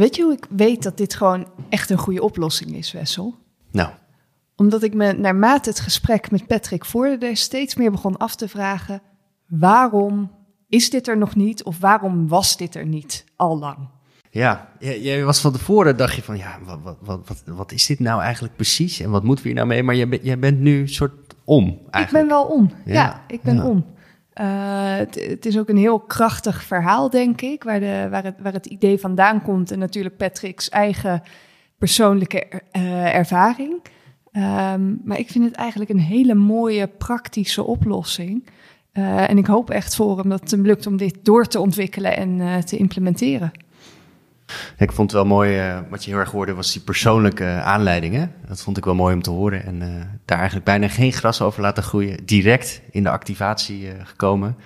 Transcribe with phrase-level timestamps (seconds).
[0.00, 3.34] Weet je hoe ik weet dat dit gewoon echt een goede oplossing is, Wessel?
[3.72, 3.90] Nou,
[4.56, 9.02] Omdat ik me naarmate het gesprek met Patrick voerde steeds meer begon af te vragen:
[9.46, 10.30] waarom
[10.68, 13.76] is dit er nog niet of waarom was dit er niet al lang?
[14.30, 17.86] ja, jij, was van tevoren, dacht je van, ja, wat, wat, wat, wat, wat is
[17.86, 19.00] dit nou eigenlijk precies?
[19.00, 19.82] En wat moeten we hier nou mee?
[19.82, 21.12] Maar jij, bent- jij bent nu soort
[21.44, 22.24] om, eigenlijk.
[22.24, 22.70] Ik ben wel om.
[22.84, 23.64] Ja, Ja, ik ben ja.
[23.66, 23.84] om.
[24.32, 28.52] Eh, het, is ook een heel krachtig verhaal, denk ik, waar, de, waar, het, waar
[28.52, 29.70] het idee vandaan komt.
[29.70, 31.22] En natuurlijk Patrick's eigen
[31.78, 33.82] persoonlijke er- eh, ervaring.
[34.32, 38.48] Ehm, maar ik vind het eigenlijk een hele mooie, praktische oplossing.
[38.92, 41.60] Eh, en ik hoop echt voor hem dat het hem lukt om dit door te
[41.60, 43.52] ontwikkelen en te implementeren.
[44.78, 48.32] Ik vond het wel mooi, eh, wat je heel erg hoorde, was die persoonlijke aanleidingen.
[48.48, 49.64] Dat vond ik wel mooi om te horen.
[49.64, 49.88] En eh,
[50.24, 52.24] daar eigenlijk bijna geen gras over laten groeien.
[52.24, 54.56] Direct in de activatie eh, gekomen.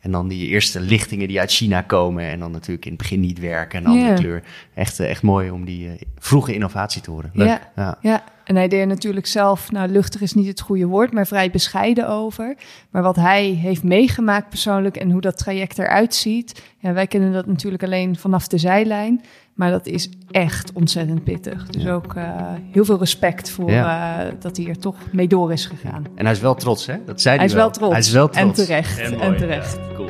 [0.00, 2.24] En dan die eerste lichtingen die uit China komen.
[2.24, 4.42] En dan natuurlijk in het begin niet werken en andere kleur.
[4.74, 7.30] Echt, echt mooi om die vroege innovatie te horen.
[7.34, 7.48] Leuk.
[7.48, 7.60] Ja.
[7.76, 7.98] Ja.
[8.00, 11.26] Ja, en hij deed er natuurlijk zelf, nou luchtig is niet het goede woord, maar
[11.26, 12.56] vrij bescheiden over.
[12.90, 17.32] Maar wat hij heeft meegemaakt persoonlijk en hoe dat traject eruit ziet, ja, wij kennen
[17.32, 19.22] dat natuurlijk alleen vanaf de zijlijn.
[19.54, 21.66] Maar dat is echt ontzettend pittig.
[21.66, 22.24] Dus ook eh,
[22.72, 24.18] heel veel respect voor Ja.
[24.26, 26.04] eh, dat hij er toch mee door is gegaan.
[26.14, 26.96] En hij is wel trots, hè?
[27.06, 27.90] Dat zei hij, Hij is wel trots.
[27.90, 28.64] Hij is wel En trots.
[28.64, 28.98] terecht.
[29.00, 29.74] En mooi, terecht.
[29.88, 29.94] ja.
[29.94, 30.08] Cool.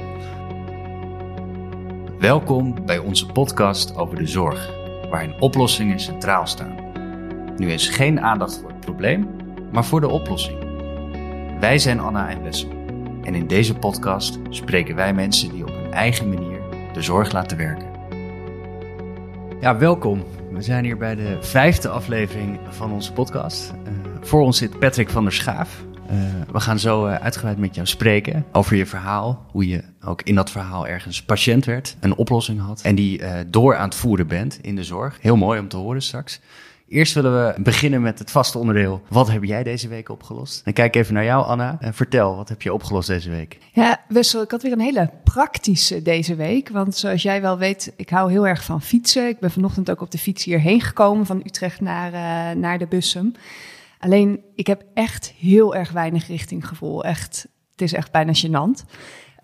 [2.19, 4.71] Welkom bij onze podcast over de zorg,
[5.11, 6.75] waarin oplossingen centraal staan.
[7.57, 9.27] Nu is geen aandacht voor het probleem,
[9.73, 10.59] maar voor de oplossing.
[11.61, 12.69] Wij zijn Anna en Wessel
[13.23, 16.59] en in deze podcast spreken wij mensen die op hun eigen manier
[16.93, 17.93] de zorg laten werken.
[19.65, 20.25] Ja, welkom.
[20.53, 23.71] We zijn hier bij de vijfde aflevering van onze podcast.
[23.71, 25.85] Eh, voor ons zit Patrick van der Schaaf.
[26.09, 26.17] Eh,
[26.53, 29.47] we gaan zo eh, uitgebreid met jou spreken over je verhaal.
[29.51, 32.81] Hoe je ook in dat verhaal ergens patiënt werd, een oplossing had.
[32.83, 35.19] En die door aan het voeren bent in de zorg.
[35.21, 36.41] Heel mooi om te horen straks.
[36.89, 39.03] Eerst willen we beginnen met het vaste onderdeel.
[39.09, 40.61] Wat heb jij deze week opgelost?
[40.65, 41.77] En kijk even naar jou, Anna.
[41.81, 43.59] En vertel, wat heb je opgelost deze week?
[43.73, 46.69] Ja, Wessel, ik had weer een hele praktische deze week.
[46.69, 49.29] Want zoals jij wel weet, ik hou heel erg van fietsen.
[49.29, 52.87] Ik ben vanochtend ook op de fiets hierheen gekomen van Utrecht naar, eh, naar de
[52.87, 53.35] Bussum.
[53.99, 57.05] Alleen, ik heb echt heel erg weinig richtinggevoel.
[57.05, 58.85] Echt, het is echt bijna gênant.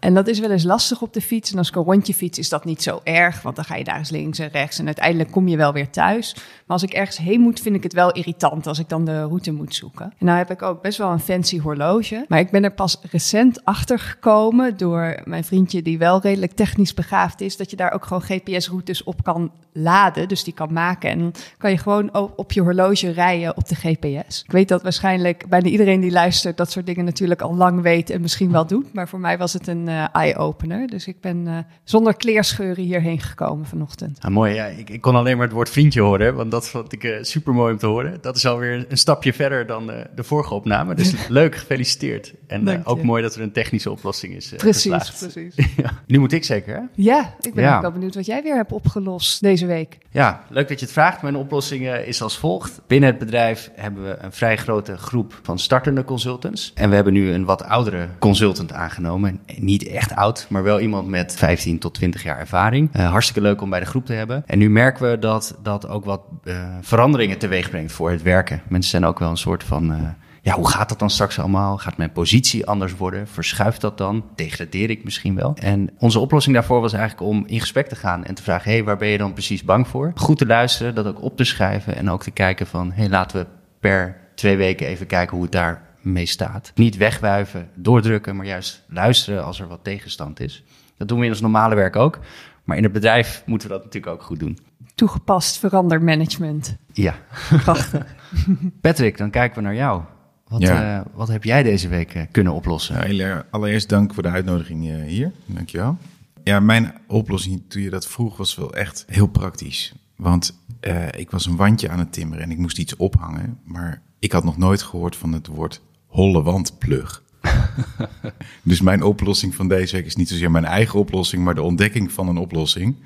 [0.00, 1.52] En dat is wel eens lastig op de fiets.
[1.52, 3.42] En als ik een rondje fiets, is dat niet zo erg.
[3.42, 4.78] Want dan ga je daar eens links en rechts.
[4.78, 6.34] En uiteindelijk kom je wel weer thuis.
[6.34, 9.22] Maar als ik ergens heen moet, vind ik het wel irritant als ik dan de
[9.22, 10.12] route moet zoeken.
[10.18, 12.24] En nou heb ik ook best wel een fancy horloge.
[12.28, 16.94] Maar ik ben er pas recent achter gekomen door mijn vriendje, die wel redelijk technisch
[16.94, 20.28] begaafd is, dat je daar ook gewoon GPS-routes op kan laden.
[20.28, 21.10] Dus die kan maken.
[21.10, 24.42] En kan je gewoon op je horloge rijden op de GPS.
[24.44, 28.10] Ik weet dat waarschijnlijk bijna iedereen die luistert dat soort dingen natuurlijk al lang weet
[28.10, 28.92] en misschien wel doet.
[28.92, 30.86] Maar voor mij was het een eh, eye-opener.
[30.86, 34.18] Dus ik ben eh, zonder kleerscheuren hierheen gekomen vanochtend.
[34.20, 34.64] Ah, mooi, ja.
[34.66, 37.72] Ik, ik kon alleen maar het woord vriendje horen, want dat vond ik super mooi
[37.72, 38.18] om te horen.
[38.20, 40.94] Dat is alweer een stapje verder dan eh, de vorige opname.
[40.94, 42.34] Dus leuk, gefeliciteerd.
[42.46, 44.52] En eh, ook mooi dat er een technische oplossing is.
[44.52, 45.18] eh, Precies, geslaagd.
[45.18, 45.54] precies.
[45.76, 45.90] Ja.
[46.06, 46.80] Nu moet ik zeker, hè?
[46.94, 47.76] Ja, ik ben Ja.
[47.76, 49.98] ook wel benieuwd wat jij weer hebt opgelost deze week.
[50.10, 51.22] Ja, leuk dat je het vraagt.
[51.22, 52.80] Mijn oplossing eh, is als volgt.
[52.86, 56.72] Binnen het bedrijf hebben we een vrij grote groep van startende consultants.
[56.74, 59.40] En we hebben nu een wat oudere consultant aangenomen.
[59.46, 62.88] En Echt oud, maar wel iemand met 15 tot 20 jaar ervaring.
[62.92, 64.42] Eh, hartstikke leuk om bij de groep te hebben.
[64.46, 68.62] En nu merken we dat dat ook wat eh, veranderingen teweeg brengt voor het werken.
[68.68, 69.92] Mensen zijn ook wel een soort van...
[69.92, 69.98] eh,
[70.42, 71.78] ja, hoe gaat dat dan straks allemaal?
[71.78, 73.28] Gaat mijn positie anders worden?
[73.28, 74.24] Verschuift dat dan?
[74.34, 75.56] Degradeer ik misschien wel?
[75.60, 78.76] En onze oplossing daarvoor was eigenlijk om in gesprek te gaan en te vragen: hé,
[78.76, 80.12] hey, waar ben je dan precies bang voor?
[80.14, 83.08] Goed te luisteren, dat ook op te schrijven en ook te kijken van: hé, hey,
[83.08, 83.47] laten we
[83.80, 86.72] per twee weken even kijken hoe het daar mee staat.
[86.74, 90.64] Niet wegwuiven, doordrukken, maar juist luisteren als er wat tegenstand is.
[90.96, 92.18] Dat doen we in ons normale werk ook.
[92.64, 94.58] Maar in het bedrijf moeten we dat natuurlijk ook goed doen.
[94.94, 96.76] Toegepast verandermanagement.
[96.92, 97.14] Ja.
[97.62, 98.06] Prachtig.
[98.80, 100.02] Patrick, dan kijken we naar jou.
[100.48, 100.98] Wat, Ja.
[101.00, 103.02] eh, wat heb jij deze week eh, kunnen oplossen?
[103.04, 105.32] Heel- allereerst dank voor de uitnodiging eh, hier.
[105.46, 105.96] Dankjewel.
[106.44, 109.94] Ja, mijn oplossing toen je dat vroeg was wel echt heel praktisch.
[110.16, 113.58] Want eh, ik was een wandje aan het timmeren en ik moest iets ophangen.
[113.64, 115.80] Maar ik had nog nooit gehoord van het woord
[116.10, 117.22] holle wandplug.
[118.62, 122.12] dus mijn oplossing van deze week is niet zozeer mijn eigen oplossing, maar de ontdekking
[122.12, 122.97] van een oplossing.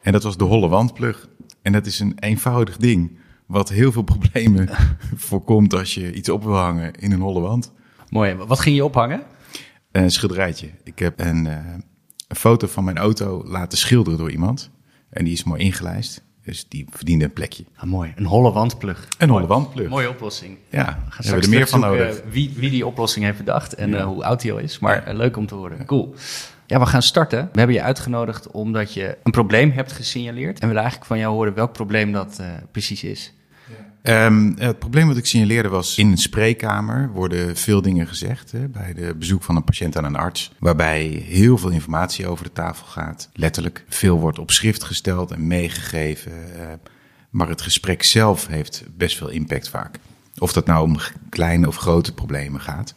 [0.00, 1.28] En dat was de holle wandplug.
[1.62, 3.18] En dat is een eenvoudig ding.
[3.46, 4.68] Wat heel veel problemen
[5.28, 7.72] voorkomt als je iets op wil hangen in een holle wand.
[8.08, 8.34] Mooi.
[8.34, 9.22] Wat ging je ophangen?
[9.92, 10.70] Een schilderijtje.
[10.84, 11.56] Ik heb een, eh,
[12.28, 14.70] een foto van mijn auto laten schilderen door iemand.
[15.10, 16.23] En die is mooi ingelijst.
[16.44, 17.64] Dus die verdiende een plekje.
[17.76, 18.12] Ah, mooi.
[18.16, 19.08] Een holle wandplug.
[19.18, 19.88] Een holle wandplug.
[19.88, 20.58] Mooie oplossing.
[20.70, 22.22] Ja, We gaan hebben we er meer van nodig.
[22.30, 24.78] Wie, wie die oplossing heeft bedacht en eh, hoe oud die al is.
[24.78, 25.86] Maar eh, leuk om te horen.
[25.86, 26.14] Cool.
[26.66, 27.48] Ja, we gaan starten.
[27.52, 30.54] We hebben je uitgenodigd omdat je een probleem hebt gesignaleerd.
[30.54, 33.32] En we willen eigenlijk van jou horen welk probleem dat uh, precies is.
[34.08, 38.68] Um, het probleem wat ik signaleerde was, in een spreekkamer worden veel dingen gezegd hè,
[38.68, 42.52] bij de bezoek van een patiënt aan een arts, waarbij heel veel informatie over de
[42.52, 43.28] tafel gaat.
[43.32, 46.66] Letterlijk, veel wordt op schrift gesteld en meegegeven, uh,
[47.30, 49.98] maar het gesprek zelf heeft best veel impact vaak.
[50.38, 50.96] Of dat nou om
[51.28, 52.94] kleine of grote problemen gaat.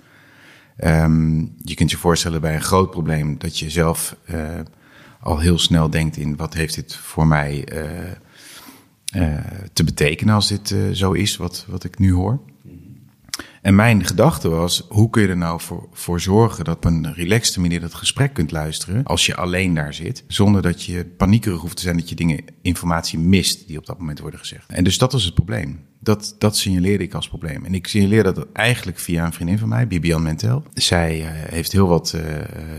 [0.83, 4.59] Um, je kunt je voorstellen bij een groot probleem dat je zelf uh,
[5.19, 7.81] al heel snel denkt in wat heeft dit voor mij uh,
[9.73, 12.39] te betekenen als dit zo is wat, wat ik nu hoor.
[13.61, 17.13] En mijn gedachte was, hoe kun je er nou voor, voor zorgen dat op een
[17.13, 21.61] relaxte manier dat gesprek kunt luisteren als je alleen daar zit, zonder dat je paniekerig
[21.61, 24.71] hoeft te zijn dat je dingen, informatie mist die op dat moment worden gezegd.
[24.71, 25.79] En dus dat was het probleem.
[25.99, 27.65] Dat, dat signaleerde ik als probleem.
[27.65, 30.63] En ik signaleerde dat eigenlijk via een vriendin van mij, Bibian Mentel.
[30.73, 32.21] Zij uh, heeft heel wat uh,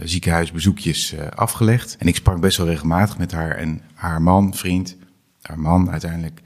[0.05, 1.97] ziekenhuisbezoekjes uh, afgelegd.
[1.99, 4.97] En ik sprak best wel regelmatig met haar en haar man, vriend,
[5.49, 6.41] haar man uiteindelijk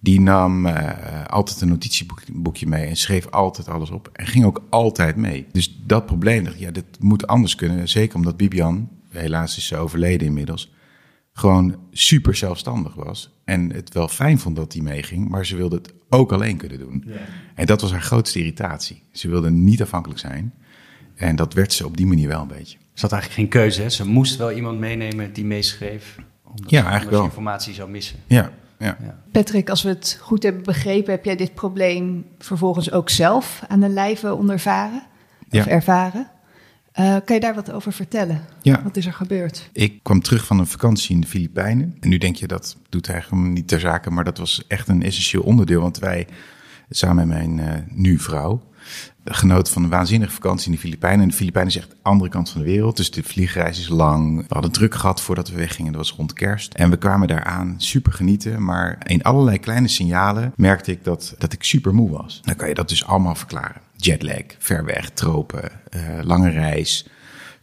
[0.00, 4.10] die nam uh, altijd een notitieboekje mee en schreef altijd alles op.
[4.12, 5.46] En ging ook altijd mee.
[5.52, 7.88] Dus dat probleem, dacht ja, dit moet anders kunnen.
[7.88, 10.72] Zeker omdat Bibian, helaas is ze overleden inmiddels,
[11.32, 13.40] gewoon super zelfstandig was.
[13.44, 16.78] En het wel fijn vond dat hij meeging, maar ze wilde het ook alleen kunnen
[16.78, 17.04] doen.
[17.06, 17.14] Ja.
[17.54, 19.02] En dat was haar grootste irritatie.
[19.12, 20.54] Ze wilde niet afhankelijk zijn.
[21.14, 22.78] En dat werd ze op die manier wel een beetje.
[22.94, 23.88] Ze had eigenlijk geen keuze, hè?
[23.88, 26.16] Ze moest wel iemand meenemen die meeschreef.
[26.56, 27.24] Omdat ja, eigenlijk wel.
[27.24, 28.16] informatie zou missen.
[28.26, 28.96] Ja, ja.
[29.00, 29.18] Ja.
[29.32, 33.80] Patrick, als we het goed hebben begrepen, heb jij dit probleem vervolgens ook zelf aan
[33.80, 35.02] de lijve ondervaren
[35.50, 35.66] of Ja.
[35.68, 36.30] ervaren?
[36.92, 38.40] Eh, kan je daar wat over vertellen?
[38.62, 38.82] Ja.
[38.82, 39.68] Wat is er gebeurd?
[39.72, 41.96] Ik kwam terug van een vakantie in de Filipijnen.
[42.00, 45.02] En nu denk je dat doet eigenlijk niet ter zake, maar dat was echt een
[45.02, 45.80] essentieel onderdeel.
[45.80, 46.26] Want wij,
[46.90, 48.62] samen met mijn eh, nu vrouw,
[49.24, 51.20] genoten van een waanzinnige vakantie in de Filipijnen.
[51.20, 52.96] En de Filipijnen is echt de andere kant van de wereld.
[52.96, 54.38] Dus de vliegreis is lang.
[54.38, 55.92] We hadden druk gehad voordat we weggingen.
[55.92, 56.74] Dat was rond kerst.
[56.74, 58.64] En we kwamen daar aan, super genieten.
[58.64, 62.40] Maar in allerlei kleine signalen merkte ik dat, dat ik super moe was.
[62.42, 63.80] Dan kan je dat dus allemaal verklaren.
[63.96, 67.06] Jetlag, ver weg, tropen, uh, lange reis.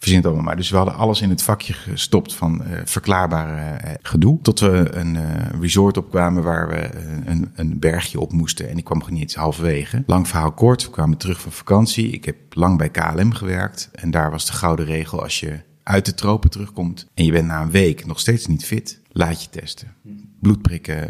[0.04, 0.56] Verzin het allemaal maar.
[0.56, 4.40] Dus we hadden alles in het vakje gestopt van uh, verklaarbare uh, gedoe.
[4.42, 5.22] Tot we een uh,
[5.62, 6.90] resort opkwamen waar we
[7.26, 8.70] een, een bergje op moesten.
[8.70, 10.04] En ik kwam gewoon niet eens halverwege.
[10.06, 12.10] Lang verhaal kort, we kwamen terug van vakantie.
[12.10, 13.90] Ik heb lang bij KLM gewerkt.
[13.94, 17.08] En daar was de gouden regel als je uit de tropen terugkomt...
[17.14, 19.94] en je bent na een week nog steeds niet fit, laat je testen.
[20.40, 21.10] Bloed prikken,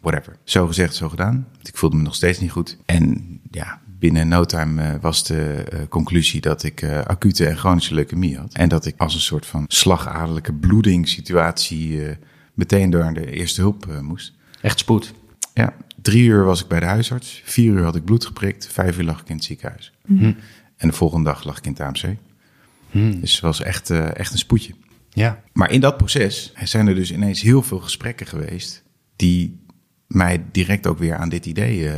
[0.00, 0.36] whatever.
[0.44, 1.46] Zo gezegd, zo gedaan.
[1.52, 2.78] Want ik voelde me nog steeds niet goed.
[2.84, 7.56] En ja, binnen no time uh, was de uh, conclusie dat ik uh, acute en
[7.56, 8.54] chronische leukemie had.
[8.54, 12.00] En dat ik als een soort van slagadelijke bloedingssituatie
[12.54, 14.32] meteen door de eerste hulp moest.
[14.60, 15.14] Echt spoed?
[15.54, 17.42] Ja, drie uur was ik bij de huisarts.
[17.44, 18.66] Vier uur had ik bloed geprikt.
[18.66, 19.92] Vijf uur lag ik in het ziekenhuis.
[20.06, 20.32] Hm.
[20.76, 22.16] En de volgende dag lag ik in het AMC.
[22.90, 23.20] Hm.
[23.20, 24.74] Dus het was echt, echt een spoedje.
[25.10, 25.42] Ja.
[25.52, 28.82] Maar in dat proces zijn er dus ineens heel veel gesprekken geweest...
[29.16, 29.60] die
[30.06, 31.90] mij direct ook weer aan dit idee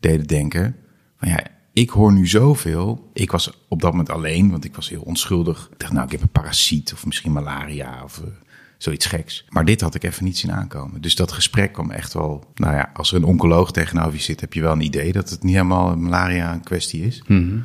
[0.00, 0.76] deden denken.
[1.16, 1.42] Van ja,
[1.72, 3.10] ik hoor nu zoveel.
[3.12, 5.68] Ik was op dat moment alleen, want ik was heel onschuldig.
[5.72, 8.26] Ik dacht, nou, ik heb een parasiet of misschien malaria of uh,
[8.78, 9.44] zoiets geks.
[9.48, 11.00] Maar dit had ik even niet zien aankomen.
[11.00, 12.52] Dus dat gesprek kwam echt wel...
[12.54, 15.30] Nou ja, als er een oncoloog tegenover je zit, heb je wel een idee dat
[15.30, 17.22] het niet helemaal malaria een kwestie is.
[17.26, 17.64] Mm -hmm.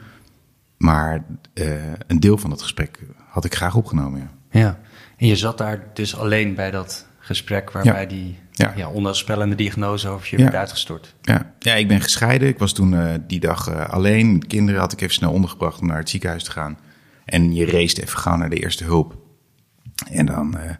[0.77, 4.31] Maar uh, een deel van dat gesprek had ik graag opgenomen, ja.
[4.59, 4.79] Ja,
[5.17, 8.07] en je zat daar dus alleen bij dat gesprek waarbij ja.
[8.07, 8.73] die ja.
[8.75, 10.43] Ja, onheilspellende diagnose over je ja.
[10.43, 11.15] werd uitgestort.
[11.21, 11.53] Ja.
[11.59, 12.47] ja, ik ben gescheiden.
[12.47, 14.39] Ik was toen uh, die dag uh, alleen.
[14.39, 16.77] De kinderen had ik even snel ondergebracht om naar het ziekenhuis te gaan.
[17.25, 19.17] En je race even gauw naar de eerste hulp.
[20.09, 20.71] En dan uh,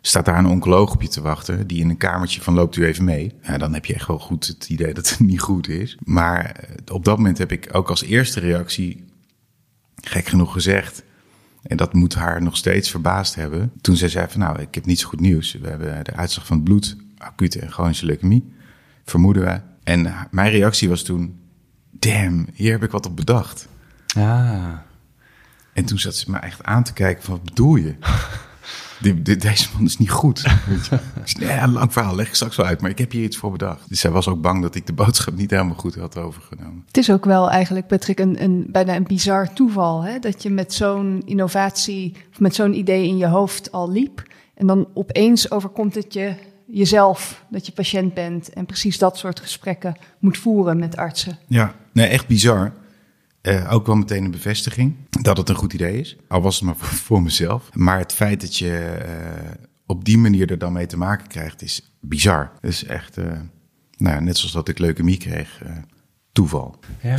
[0.00, 1.66] staat daar een oncoloog op je te wachten...
[1.66, 3.34] die in een kamertje van loopt u even mee.
[3.42, 5.96] Ja, dan heb je echt wel goed het idee dat het niet goed is.
[6.04, 9.04] Maar op dat moment heb ik ook als eerste reactie...
[10.02, 11.02] gek genoeg gezegd...
[11.62, 13.72] En dat moet haar nog steeds verbaasd hebben.
[13.80, 15.52] Toen zij zei van nou, ik heb niet zo goed nieuws.
[15.52, 18.52] We hebben de uitslag van het bloed, acute en chronische leukemie,
[19.04, 19.60] vermoeden we.
[19.82, 21.40] En mijn reactie was toen,
[21.90, 23.68] damn, hier heb ik wat op bedacht.
[24.16, 24.72] Ah.
[25.72, 27.94] En toen zat ze me echt aan te kijken van, wat bedoel je?
[29.02, 30.44] de, de, deze man is niet goed.
[31.24, 33.88] ja, lang verhaal, leg ik straks wel uit, maar ik heb hier iets voor bedacht.
[33.88, 36.82] Dus zij was ook bang dat ik de boodschap niet helemaal goed had overgenomen.
[36.86, 40.02] Het is ook wel eigenlijk, Patrick, een, een, bijna een bizar toeval.
[40.02, 40.18] Hè?
[40.18, 44.22] Dat je met zo'n innovatie, of met zo'n idee in je hoofd al liep.
[44.54, 46.34] En dan opeens overkomt het je
[46.66, 48.52] jezelf, dat je patiënt bent.
[48.52, 51.38] En precies dat soort gesprekken moet voeren met artsen.
[51.46, 52.72] Ja, nee, echt bizar.
[53.42, 56.16] Uh, ook wel meteen een bevestiging dat het een goed idee is.
[56.28, 57.74] Al was het maar voor, voor mezelf.
[57.74, 59.50] Maar het feit dat je uh,
[59.86, 62.52] op die manier er dan mee te maken krijgt, is bizar.
[62.60, 63.40] Dus echt, uh,
[63.96, 65.62] nou, net zoals dat ik leukemie kreeg,
[66.32, 66.78] toeval.
[67.02, 67.18] Ja,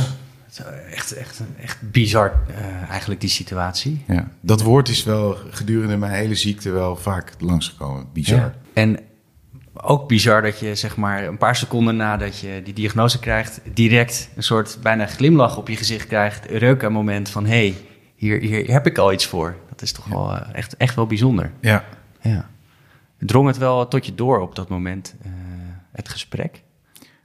[0.90, 2.42] Echt, echt, echt bizar
[2.88, 4.04] eigenlijk die situatie.
[4.06, 8.06] Ja, dat woord is wel gedurende mijn hele ziekte wel vaak langsgekomen.
[8.12, 8.38] Bizar.
[8.38, 8.54] Ja.
[8.72, 8.98] En
[9.74, 14.28] ook bizar dat je zeg maar een paar seconden nadat je die diagnose krijgt, direct
[14.36, 16.48] een soort bijna glimlach op je gezicht krijgt.
[16.50, 17.76] Eureka moment van hé, hey,
[18.14, 19.56] hier, hier heb ik al iets voor.
[19.68, 21.52] Dat is toch wel uh, echt, echt wel bijzonder.
[21.60, 21.84] Ja.
[22.20, 22.50] ja.
[23.18, 25.32] Drong het wel tot je door op dat moment, uh,
[25.92, 26.62] het gesprek?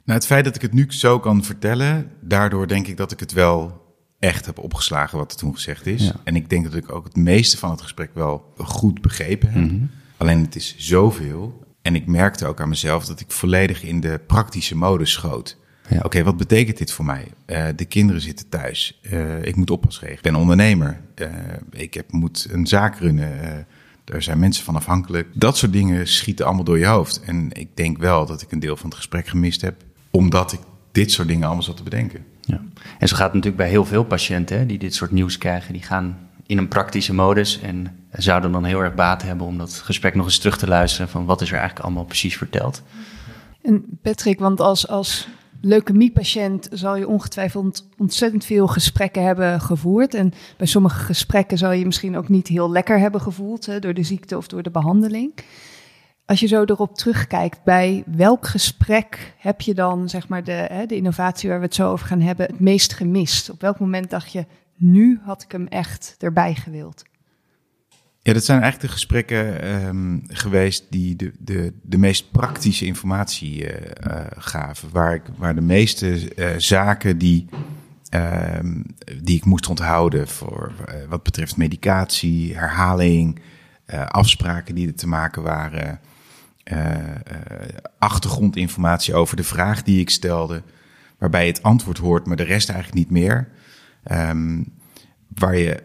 [0.04, 3.20] Nou, het feit dat ik het nu zo kan vertellen, daardoor denk ik dat ik
[3.20, 3.80] het wel
[4.18, 6.04] echt heb opgeslagen wat er toen gezegd is.
[6.04, 6.12] Ja.
[6.24, 9.62] En ik denk dat ik ook het meeste van het gesprek wel goed begrepen heb.
[9.62, 9.90] Mm -hmm.
[10.16, 11.68] Alleen het is zoveel.
[11.82, 15.56] En ik merkte ook aan mezelf dat ik volledig in de praktische modus schoot.
[15.88, 15.96] Ja.
[15.96, 17.26] Oké, okay, wat betekent dit voor mij?
[17.46, 19.00] Uh, de kinderen zitten thuis.
[19.10, 20.16] Uh, ik moet oppas regelen.
[20.16, 21.00] Ik ben ondernemer.
[21.16, 21.28] Uh,
[21.70, 23.66] ik heb, moet een zaak runnen.
[24.04, 25.28] er zijn mensen van afhankelijk.
[25.34, 27.20] Dat soort dingen schieten allemaal door je hoofd.
[27.24, 29.82] En ik denk wel dat ik een deel van het gesprek gemist heb.
[30.10, 30.60] Omdat ik
[30.92, 32.24] dit soort dingen allemaal zat te bedenken.
[32.40, 32.60] Ja.
[32.98, 35.72] En zo gaat het natuurlijk bij heel veel patiënten hè, die dit soort nieuws krijgen.
[35.72, 39.72] Die gaan in een praktische modus en zouden dan heel erg baat hebben om dat
[39.72, 42.82] gesprek nog eens terug te luisteren van wat is er eigenlijk allemaal precies verteld.
[43.62, 45.28] En Patrick, want als, als
[45.60, 50.14] leukemiepatiënt zal je ongetwijfeld ontzettend veel gesprekken hebben gevoerd.
[50.14, 53.94] En bij sommige gesprekken zal je misschien ook niet heel lekker hebben gevoeld hè, door
[53.94, 55.32] de ziekte of door de behandeling.
[56.24, 60.86] Als je zo erop terugkijkt, bij welk gesprek heb je dan zeg maar de, hè,
[60.86, 63.50] de innovatie waar we het zo over gaan hebben het meest gemist?
[63.50, 64.44] Op welk moment dacht je,
[64.80, 67.02] nu had ik hem echt erbij gewild?
[68.22, 73.64] Ja, dat zijn eigenlijk de gesprekken um, geweest die de, de, de meest praktische informatie
[73.64, 73.70] uh,
[74.06, 74.88] uh, gaven.
[74.92, 77.48] Waar, ik, waar de meeste uh, zaken die,
[78.14, 78.84] um,
[79.22, 80.72] die ik moest onthouden voor
[81.08, 83.40] wat betreft medicatie, herhaling,
[84.08, 86.00] afspraken die er te maken waren,
[87.98, 90.62] achtergrondinformatie over de vraag die ik stelde,
[91.18, 93.48] waarbij het antwoord hoort, maar de rest eigenlijk niet meer.
[94.12, 94.72] Um,
[95.28, 95.82] waar je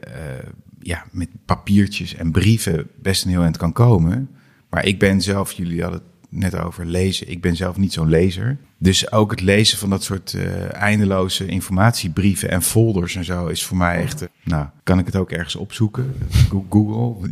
[0.85, 4.29] ja, met papiertjes en brieven best een heel eind kan komen.
[4.69, 8.09] Maar ik ben zelf, jullie hadden het net over lezen, ik ben zelf niet zo'n
[8.09, 8.57] lezer.
[8.77, 13.65] Dus ook het lezen van dat soort uh, eindeloze informatiebrieven en folders en zo is
[13.65, 14.21] voor mij echt.
[14.21, 16.13] Uh, nou, kan ik het ook ergens opzoeken?
[16.69, 17.29] Google.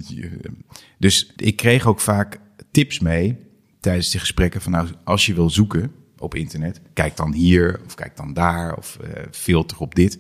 [0.98, 2.40] Dus ik kreeg ook vaak
[2.72, 3.38] tips mee
[3.80, 7.96] tijdens die gesprekken van nou, als je wil zoeken op internet, kijk dan hier of
[7.96, 8.98] kijk dan daar of
[9.32, 10.18] filter op dit.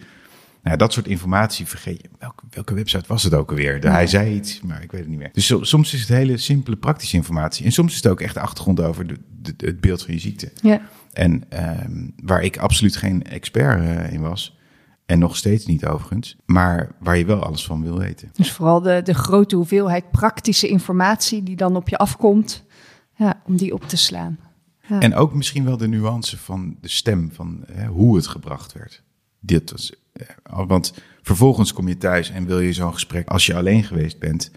[0.64, 2.10] Nou, dat soort informatie vergeet je.
[2.20, 3.80] Welke, welke website was het ook alweer?
[3.80, 5.30] Hij zei iets, maar ik weet het niet meer.
[5.34, 7.66] Dus soms is het hele simpele praktische informatie.
[7.66, 10.20] En soms is het ook echt de achtergrond over de, de, het beeld van je
[10.20, 10.52] ziekte.
[10.62, 10.82] Ja.
[11.14, 11.44] En
[11.86, 14.58] um, waar ik absoluut geen expert uh, in was.
[15.06, 16.36] En nog steeds niet overigens.
[16.46, 18.30] Maar waar je wel alles van wil weten.
[18.34, 22.64] Dus vooral de, de grote hoeveelheid praktische informatie die dan op je afkomt.
[23.16, 24.40] Ja, om die op te slaan.
[24.88, 25.00] Ja.
[25.00, 29.04] En ook misschien wel de nuance van de stem, van hè, hoe het gebracht werd.
[29.40, 29.94] Dit was
[30.44, 34.52] want vervolgens kom je thuis en wil je zo'n gesprek, als je alleen geweest bent,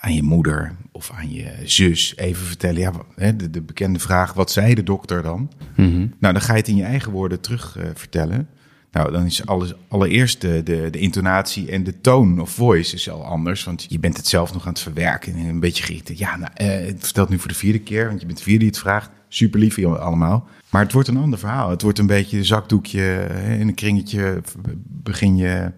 [0.00, 2.80] aan je moeder of aan je zus even vertellen.
[3.16, 5.52] Ja, de, de bekende vraag: wat zei de dokter dan?
[5.76, 6.14] Mm-hmm.
[6.18, 8.48] Nou, dan ga je het in je eigen woorden terug uh, vertellen.
[8.90, 13.10] Nou, dan is alles, allereerst de, de, de, intonatie en de toon of voice is
[13.10, 13.64] al anders.
[13.64, 16.18] Want je bent het zelf nog aan het verwerken en een beetje geïrriteerd.
[16.18, 16.50] Ja, nou,
[16.98, 19.10] vertel het nu voor de vierde keer, want je bent de vierde die het vraagt.
[19.28, 20.48] Super lief allemaal.
[20.70, 21.70] Maar het wordt een ander verhaal.
[21.70, 23.26] Het wordt een beetje een zakdoekje
[23.58, 24.42] in een kringetje.
[24.84, 25.72] Begin je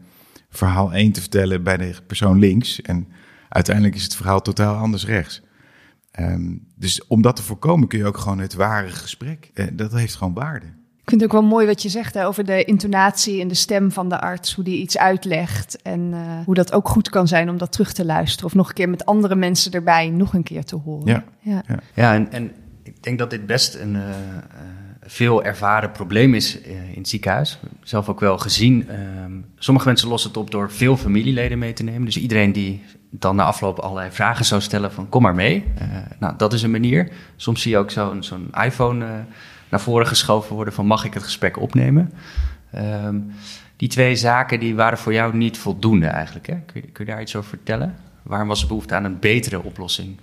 [0.50, 2.82] verhaal 1 te vertellen bij de persoon links.
[2.82, 3.08] En
[3.48, 5.42] uiteindelijk is het verhaal totaal anders rechts.
[6.20, 9.50] Um, dus om dat te voorkomen kun je ook gewoon het ware gesprek.
[9.54, 10.66] Uh, dat heeft gewoon waarde.
[11.10, 13.54] Ik vind het ook wel mooi wat je zegt hè, over de intonatie en de
[13.54, 14.54] stem van de arts.
[14.54, 15.82] Hoe die iets uitlegt.
[15.82, 18.46] En uh, hoe dat ook goed kan zijn om dat terug te luisteren.
[18.46, 21.06] Of nog een keer met andere mensen erbij nog een keer te horen.
[21.06, 21.62] Ja, ja.
[21.68, 21.78] ja.
[21.94, 22.52] ja en, en
[22.82, 24.02] ik denk dat dit best een uh,
[25.02, 27.58] veel ervaren probleem is uh, in het ziekenhuis.
[27.82, 28.88] Zelf ook wel gezien.
[29.22, 32.04] Um, sommige mensen lossen het op door veel familieleden mee te nemen.
[32.04, 35.64] Dus iedereen die dan na afloop allerlei vragen zou stellen van kom maar mee.
[35.82, 37.12] Uh, nou, dat is een manier.
[37.36, 39.24] Soms zie je ook zo'n zo'n iPhone
[39.70, 42.12] naar voren geschoven worden van mag ik het gesprek opnemen.
[42.74, 43.32] Um,
[43.76, 46.46] die twee zaken die waren voor jou niet voldoende eigenlijk.
[46.46, 46.54] Hè?
[46.66, 47.94] Kun, je, kun je daar iets over vertellen?
[48.22, 50.16] Waarom was er behoefte aan een betere oplossing?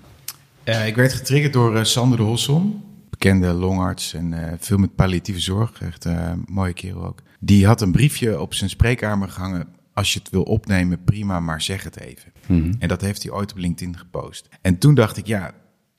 [0.64, 4.96] Uh, ik werd getriggerd door uh, Sander de Hossom, bekende longarts en uh, veel met
[4.96, 5.82] palliatieve zorg.
[5.82, 7.22] Echt een mooie kerel ook.
[7.40, 9.68] Die had een briefje op zijn spreekkamer gehangen.
[9.94, 12.32] Als je het wil opnemen, prima, maar zeg het even.
[12.46, 12.76] Mm -hmm.
[12.80, 14.48] En dat heeft hij ooit op LinkedIn gepost.
[14.62, 15.52] En toen dacht ik, ja,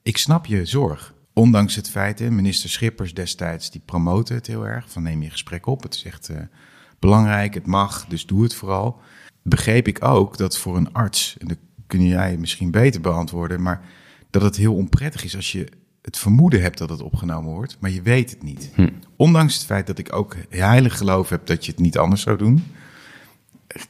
[0.03, 1.15] ik snap je zorg.
[1.39, 4.91] Ondanks het feit, hè, minister Schippers destijds, die promoten het heel erg.
[4.91, 6.31] Van neem je gesprek op, het is echt
[6.99, 9.01] belangrijk, het mag, dus doe het vooral.
[9.43, 13.81] Begreep ik ook dat voor een arts, en dat kun jij misschien beter beantwoorden, maar
[14.31, 15.69] dat het heel onprettig is als je
[16.03, 18.71] het vermoeden hebt dat het opgenomen wordt, maar je weet het niet.
[18.75, 18.89] Hm.
[19.17, 22.39] Ondanks het feit dat ik ook heilig geloof heb dat je het niet anders zou
[22.39, 22.65] doen,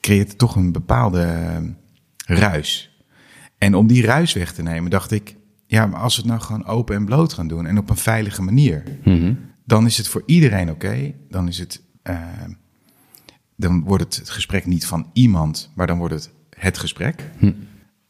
[0.00, 1.56] creëert het toch een bepaalde eh,
[2.38, 3.02] ruis.
[3.58, 5.36] En om die ruis weg te nemen, dacht ik,
[5.70, 7.96] ja, maar als we het nou gewoon open en bloot gaan doen en op een
[7.96, 9.34] veilige manier, Mhm.
[9.64, 11.12] dan is het voor iedereen oké.
[11.28, 12.16] Dan is het, eh,
[13.56, 17.24] dan wordt het, het gesprek niet van iemand, maar dan wordt het het gesprek.
[17.38, 17.52] Hm.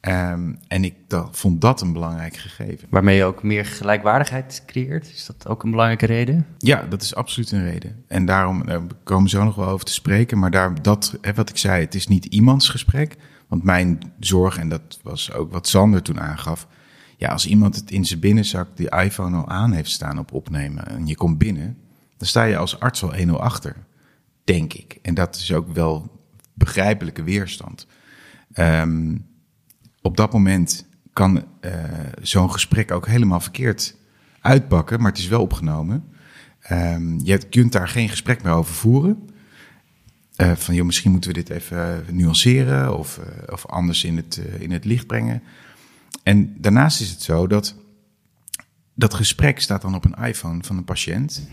[0.00, 2.86] Ehm, en ik da- vond dat een belangrijk gegeven.
[2.90, 5.08] Waarmee je ook meer gelijkwaardigheid creëert.
[5.10, 6.46] Is dat ook een belangrijke reden?
[6.58, 8.04] Ja, dat is absoluut een reden.
[8.06, 10.38] En daarom eh, we komen zo nog wel over te spreken.
[10.38, 13.16] Maar daar, dat, hè, wat ik zei, het is niet iemands gesprek.
[13.48, 16.66] Want mijn zorg, en dat was ook wat Sander toen aangaf.
[17.18, 20.86] Ja, als iemand het in zijn binnenzak die iPhone al aan heeft staan op opnemen.
[20.88, 21.78] en je komt binnen.
[22.16, 23.76] dan sta je als arts al 1-0 achter.
[24.44, 24.98] Denk ik.
[25.02, 26.22] En dat is ook wel
[26.54, 27.86] begrijpelijke weerstand.
[28.52, 29.16] Ehm,
[30.02, 31.72] op dat moment kan eh,
[32.22, 33.96] zo'n gesprek ook helemaal verkeerd
[34.40, 36.04] uitpakken, maar het is wel opgenomen.
[36.60, 39.28] Ehm, je kunt daar geen gesprek meer over voeren.
[40.38, 44.40] Eh, van, joh, misschien moeten we dit even nuanceren of, eh, of anders in het,
[44.46, 45.42] eh, in het licht brengen.
[46.28, 47.74] En daarnaast is het zo dat
[48.94, 51.48] dat gesprek staat dan op een iPhone van een patiënt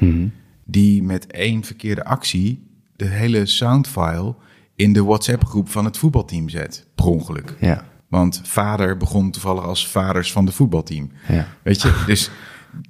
[0.66, 4.36] die met één verkeerde actie de hele soundfile
[4.76, 7.56] in de WhatsApp-groep van het voetbalteam zet, per ongeluk.
[7.60, 7.86] Ja.
[8.08, 11.12] Want vader begon toevallig als vaders van de voetbalteam.
[11.28, 11.48] Ja.
[11.64, 12.32] Weet je, dus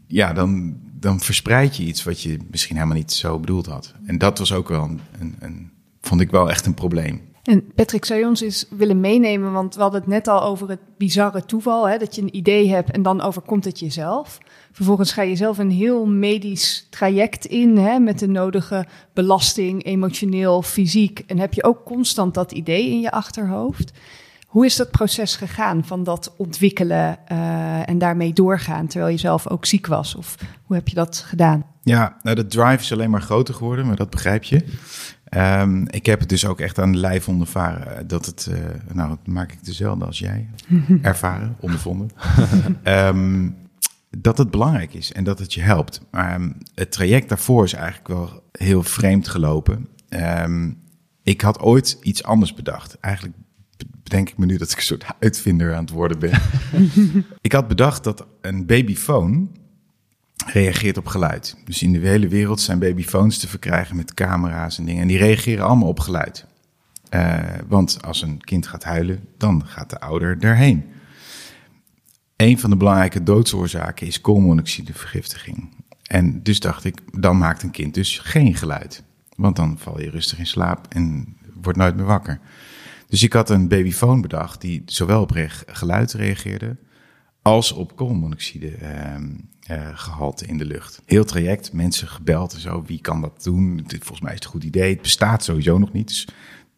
[0.07, 3.93] ja, dan, dan verspreid je iets wat je misschien helemaal niet zo bedoeld had.
[4.05, 7.21] En dat was ook wel een, een, een vond ik wel echt een probleem.
[7.45, 9.51] En Patrick, zou je ons eens willen meenemen?
[9.51, 11.89] Want we hadden het net al over het bizarre toeval.
[11.89, 14.37] Hè, dat je een idee hebt en dan overkomt het jezelf.
[14.71, 17.77] Vervolgens ga je zelf een heel medisch traject in.
[17.77, 21.23] Hè, met de nodige belasting, emotioneel, fysiek.
[21.27, 23.91] En heb je ook constant dat idee in je achterhoofd.
[24.47, 29.47] Hoe is dat proces gegaan van dat ontwikkelen eh, en daarmee doorgaan terwijl je zelf
[29.49, 30.15] ook ziek was?
[30.15, 31.65] Of hoe heb je dat gedaan?
[31.83, 34.65] Ja, nou, de drive is alleen maar groter geworden, maar dat begrijp je.
[35.25, 37.97] Ehm, ik heb het dus ook echt aan de lijf ondervaren.
[37.97, 40.49] eh, Dat het, eh, nou, dat maak ik dezelfde als jij.
[41.01, 42.09] Ervaren, ondervonden.
[42.83, 43.49] Ehm,
[44.17, 46.01] dat het belangrijk is en dat het je helpt.
[46.11, 49.87] Maar ehm, het traject daarvoor is eigenlijk wel heel vreemd gelopen.
[51.23, 52.99] Ik had ooit iets anders bedacht.
[52.99, 53.35] Eigenlijk
[54.03, 56.41] bedenk ik me nu dat ik een soort uitvinder aan het worden ben.
[57.41, 59.49] ik had bedacht dat een babyfoon
[60.45, 61.57] reageert op geluid.
[61.65, 65.01] Dus in de hele wereld zijn babyfoons te verkrijgen met camera's en dingen.
[65.01, 66.45] En die reageren allemaal op geluid.
[67.09, 70.85] Eh, want als een kind gaat huilen, dan gaat de ouder erheen.
[72.35, 75.83] Een van de belangrijke doodsoorzaken is koolmonoxidevergiftiging.
[76.03, 79.03] En dus dacht ik, dan maakt een kind dus geen geluid.
[79.35, 82.39] Want dan val je rustig in slaap en wordt nooit meer wakker.
[83.07, 86.77] Dus ik had een babyfoon bedacht die zowel op geluid reageerde
[87.41, 89.33] als op koolmonoxide ehm,
[89.65, 91.01] eh, gehalte in de lucht.
[91.05, 92.83] Heel traject, mensen gebeld en zo.
[92.85, 93.75] Wie kan dat doen?
[93.87, 94.93] Dit, volgens mij is het een goed idee.
[94.93, 96.07] Het bestaat sowieso nog niet.
[96.07, 96.27] Dus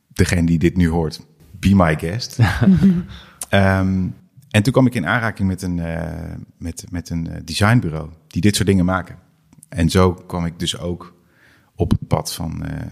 [0.08, 1.26] degene die dit nu hoort,
[1.60, 2.38] be my guest.
[3.50, 4.08] Ehm,
[4.50, 8.42] en toen kwam ik in aanraking met een, eh, met, met een eh, designbureau die
[8.42, 9.16] dit soort dingen maken.
[9.70, 11.16] En zo kwam ik dus ook
[11.76, 12.86] op het pad van eh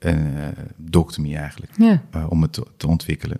[0.00, 0.14] uh,
[0.76, 2.02] Doctomy eigenlijk, Ja.
[2.28, 3.38] om het te, te ontwikkelen.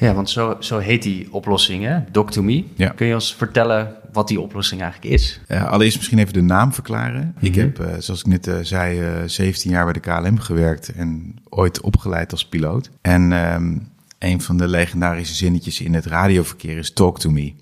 [0.00, 2.00] Ja, want zo, zo heet die oplossing, hè?
[2.00, 2.74] Doc2Me.
[2.74, 2.88] Ja.
[2.88, 5.40] Kun je ons vertellen wat die oplossing eigenlijk is?
[5.48, 7.34] Uh, allereerst misschien even de naam verklaren.
[7.40, 7.60] Ik Mhm.
[7.60, 11.80] heb, uh, zoals ik net uh, zei, 17 jaar bij de KLM gewerkt en ooit
[11.80, 12.90] opgeleid als piloot.
[13.00, 17.52] En um, een van de legendarische zinnetjes in het radioverkeer is talk to me.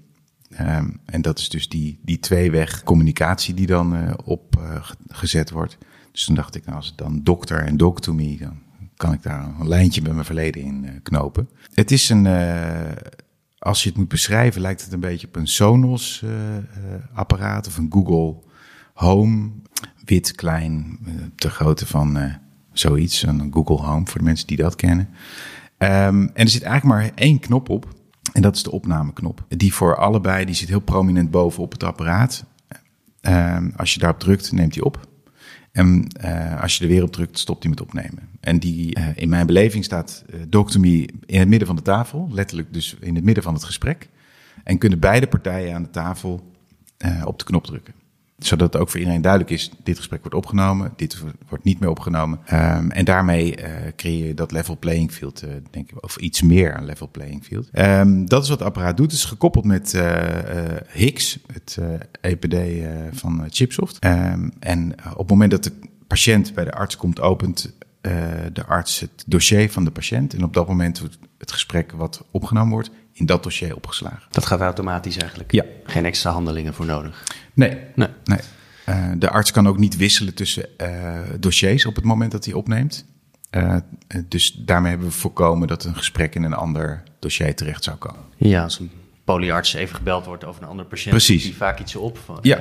[0.61, 5.79] Um, en dat is dus die, die tweeweg communicatie die dan opgezet wordt.
[6.13, 8.61] Dus toen dacht ik, nou, als het dan dokter en doc to me, dan
[8.97, 11.49] kan ik daar een lijntje met mijn verleden in knopen.
[11.75, 12.81] Het is een, uh,
[13.63, 16.31] als je het moet beschrijven, lijkt het een beetje op een Sonos uh,
[17.15, 18.43] apparaat of een Google
[18.95, 19.51] Home.
[20.05, 20.99] Wit, klein,
[21.37, 22.39] ter grootte van
[22.73, 25.09] zoiets, een Google Home voor de mensen die dat kennen.
[25.79, 27.95] Um, en er zit eigenlijk maar één knop op.
[28.33, 29.45] En dat is de opnameknop.
[29.49, 32.45] Die voor allebei, die zit heel prominent bovenop het apparaat.
[33.21, 35.09] Um, als je daarop drukt, neemt hij op.
[35.73, 38.29] En uh, als je er weer op drukt, stopt hij met opnemen.
[38.41, 42.29] En die, uh, in mijn beleving staat uh, Doctomy in het midden van de tafel.
[42.31, 44.09] Letterlijk dus in het midden van het gesprek.
[44.65, 46.51] En kunnen beide partijen aan de tafel
[47.25, 47.95] op de knop drukken.
[48.47, 51.89] Zodat het ook voor iedereen duidelijk is, dit gesprek wordt opgenomen, dit wordt niet meer
[51.89, 52.39] opgenomen.
[52.53, 56.43] Um, en daarmee uh, creëer je dat level playing field, uh, denk ik, of iets
[56.43, 57.69] meer een level playing field.
[57.73, 59.11] Um, dat is wat het apparaat doet.
[59.11, 60.03] Het is gekoppeld met uh,
[61.53, 61.79] het
[62.21, 62.57] EPD
[63.11, 64.05] van Chipsoft.
[64.05, 65.73] Um, en op het moment dat de
[66.07, 67.75] patiënt bij de arts komt, opent
[68.53, 70.35] de arts het dossier van de patiënt.
[70.35, 74.23] En op dat moment wordt het gesprek wat opgenomen wordt, in dat dossier opgeslagen.
[74.31, 75.53] Dat gaat automatisch eigenlijk?
[75.53, 75.65] Ja.
[75.85, 77.25] Geen extra handelingen voor nodig?
[77.53, 77.79] Nee.
[77.95, 78.09] Nee.
[78.25, 78.39] nee.
[78.89, 82.55] Uh, de arts kan ook niet wisselen tussen uh, dossiers op het moment dat hij
[82.55, 83.05] opneemt.
[83.51, 83.77] Uh,
[84.29, 88.21] dus daarmee hebben we voorkomen dat een gesprek in een ander dossier terecht zou komen.
[88.37, 88.91] Ja, als een
[89.25, 91.43] polyarts even gebeld wordt over een andere patiënt, Precies.
[91.43, 92.19] die vaak iets op.
[92.19, 92.59] Van, ja.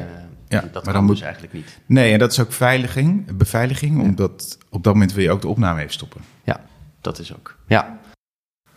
[0.48, 1.24] ja, dat maar kan dan dus moet...
[1.24, 1.80] eigenlijk niet.
[1.86, 4.04] Nee, en dat is ook veiliging, beveiliging, ja.
[4.04, 6.22] omdat op dat moment wil je ook de opname even stoppen.
[6.44, 6.62] Ja,
[7.02, 7.58] dat is ook.
[7.68, 8.00] Ja.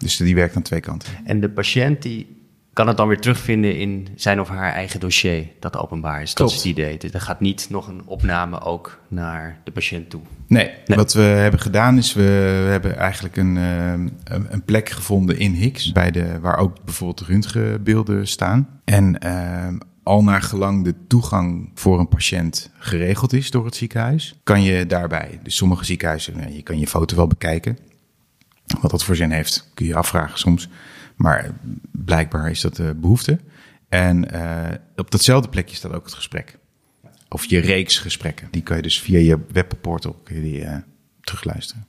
[0.05, 1.09] Dus die werkt aan twee kanten.
[1.25, 2.27] En de patiënt die
[2.73, 6.35] kan het dan weer terugvinden in zijn of haar eigen dossier dat openbaar is.
[6.35, 6.99] Dat is het idee.
[6.99, 10.21] Dus er gaat niet nog een opname ook naar de patiënt toe.
[10.47, 10.97] Nee, nee.
[10.97, 12.23] wat we hebben gedaan is we,
[12.71, 18.27] hebben eigenlijk een, een, een, plek gevonden in Higgs, bij de, waar ook bijvoorbeeld röntgenbeelden
[18.27, 18.69] staan.
[18.85, 19.69] En uh,
[20.03, 24.87] al naar gelang de toegang voor een patiënt geregeld is door het ziekenhuis, kan je
[24.87, 25.41] daarbij.
[25.43, 27.79] Dus sommige ziekenhuizen, je kan je foto wel bekijken.
[28.81, 30.69] Wat dat voor zin heeft, kun je afvragen soms.
[31.17, 31.51] Maar
[31.93, 33.39] blijkbaar is dat de behoefte.
[33.89, 34.63] En uh,
[34.97, 36.59] op datzelfde plekje staat ook het gesprek.
[37.29, 38.49] Of je reeks gesprekken.
[38.51, 40.77] Die kan je dus via je webportal kun je die, uh,
[41.21, 41.87] terugluisteren.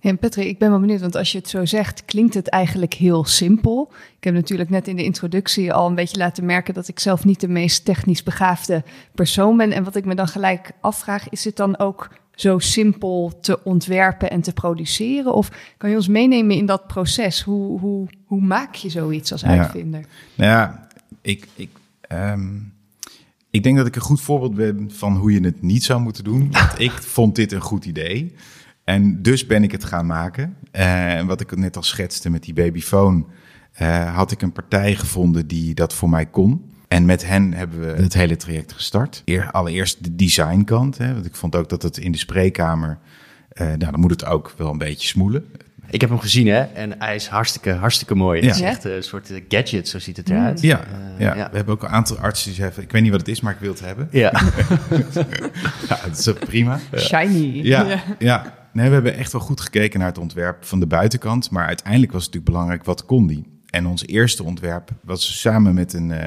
[0.00, 2.94] En Patrick, ik ben wel benieuwd, want als je het zo zegt, klinkt het eigenlijk
[2.94, 3.92] heel simpel.
[4.16, 7.24] Ik heb natuurlijk net in de introductie al een beetje laten merken dat ik zelf
[7.24, 9.72] niet de meest technisch begaafde persoon ben.
[9.72, 14.30] En wat ik me dan gelijk afvraag, is het dan ook zo simpel te ontwerpen
[14.30, 15.34] en te produceren?
[15.34, 17.42] Of kan je ons meenemen in dat proces?
[17.42, 20.00] Hoe, hoe, hoe maak je zoiets als uitvinder?
[20.00, 20.06] Ja.
[20.34, 20.88] Nou ja,
[21.20, 21.70] ik, ik,
[22.12, 22.72] um,
[23.50, 26.24] ik denk dat ik een goed voorbeeld ben van hoe je het niet zou moeten
[26.24, 26.50] doen.
[26.50, 28.34] Want ik vond dit een goed idee.
[28.84, 30.56] En dus ben ik het gaan maken.
[30.70, 33.26] En uh, wat ik net al schetste met die babyfoon,
[33.80, 36.70] uh, had ik een partij gevonden die dat voor mij kon.
[36.88, 39.22] En met hen hebben we het hele traject gestart.
[39.24, 40.98] Eer, allereerst de designkant.
[40.98, 42.98] Hè, want ik vond ook dat het in de spreekkamer.
[43.54, 45.44] Uh, nou, dan moet het ook wel een beetje smoelen.
[45.90, 46.60] Ik heb hem gezien, hè?
[46.60, 48.40] En hij is hartstikke, hartstikke mooi.
[48.40, 48.46] Ja.
[48.46, 50.60] Het is echt een soort gadget, zo ziet het eruit.
[50.60, 51.34] Ja, Uh, ja.
[51.34, 53.40] ja, we hebben ook een aantal artsen die zeggen: Ik weet niet wat het is,
[53.40, 54.08] maar ik wil het hebben.
[54.10, 54.32] Ja,
[55.88, 56.78] ja dat is prima.
[56.96, 57.60] Shiny.
[57.62, 58.54] Ja, ja.
[58.72, 61.50] Nee, we hebben echt wel goed gekeken naar het ontwerp van de buitenkant.
[61.50, 63.46] Maar uiteindelijk was het natuurlijk belangrijk wat kon die.
[63.70, 66.18] En ons eerste ontwerp was samen met een, uh,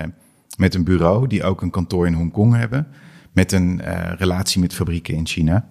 [0.59, 2.87] met een bureau die ook een kantoor in Hongkong hebben.
[3.31, 5.67] Met een uh, relatie met fabrieken in China.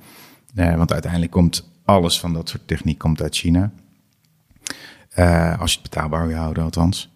[0.55, 3.73] Uh, want uiteindelijk komt alles van dat soort techniek komt uit China.
[5.19, 7.13] Uh, als je het betaalbaar wil houden, althans.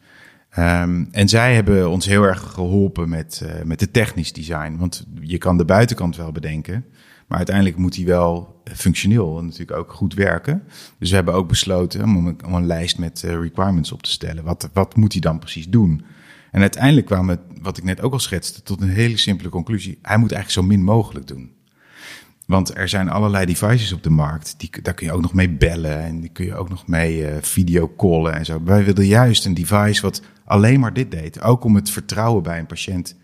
[0.59, 4.77] Um, en zij hebben ons heel erg geholpen met, uh, met de technisch design.
[4.79, 6.85] Want je kan de buitenkant wel bedenken.
[7.27, 10.63] Maar uiteindelijk moet die wel functioneel en natuurlijk ook goed werken.
[10.99, 14.45] Dus we hebben ook besloten om een, om een lijst met requirements op te stellen.
[14.45, 16.05] Wat, wat moet hij dan precies doen?
[16.53, 19.99] En uiteindelijk kwamen we, wat ik net ook al schetste, tot een hele simpele conclusie.
[20.03, 21.53] Hij moet eigenlijk zo min mogelijk doen.
[22.47, 24.55] Want er zijn allerlei devices op de markt.
[24.57, 27.19] Die, daar kun je ook nog mee bellen en die kun je ook nog mee
[27.19, 28.63] uh, videocallen en zo.
[28.65, 31.43] Wij wilden juist een device wat alleen maar dit deed.
[31.43, 33.17] Ook om het vertrouwen bij een patiënt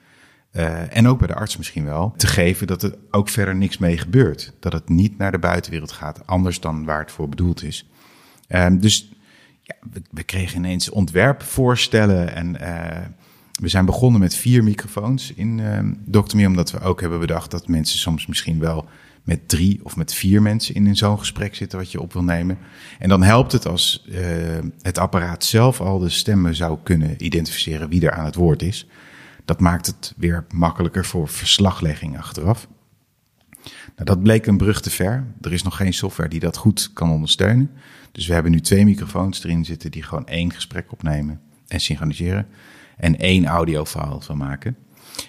[0.52, 3.78] uh, en ook bij de arts misschien wel, te geven dat er ook verder niks
[3.78, 4.52] mee gebeurt.
[4.60, 7.88] Dat het niet naar de buitenwereld gaat, anders dan waar het voor bedoeld is.
[8.48, 9.12] Um, dus
[9.62, 12.96] ja, we, we, kregen ineens ontwerpvoorstellen en uh,
[13.58, 17.68] we zijn begonnen met vier microfoons in uh, Doctor omdat we ook hebben bedacht dat
[17.68, 18.88] mensen soms misschien wel
[19.22, 22.58] met drie of met vier mensen in zo'n gesprek zitten wat je op wil nemen.
[22.98, 24.18] En dan helpt het als uh,
[24.82, 28.86] het apparaat zelf al de stemmen zou kunnen identificeren wie er aan het woord is.
[29.44, 32.68] Dat maakt het weer makkelijker voor verslaglegging achteraf.
[33.62, 35.26] Nou, dat bleek een brug te ver.
[35.40, 37.70] Er is nog geen software die dat goed kan ondersteunen.
[38.12, 42.46] Dus we hebben nu twee microfoons erin zitten die gewoon één gesprek opnemen en synchroniseren.
[42.98, 44.76] En één audiofile van maken.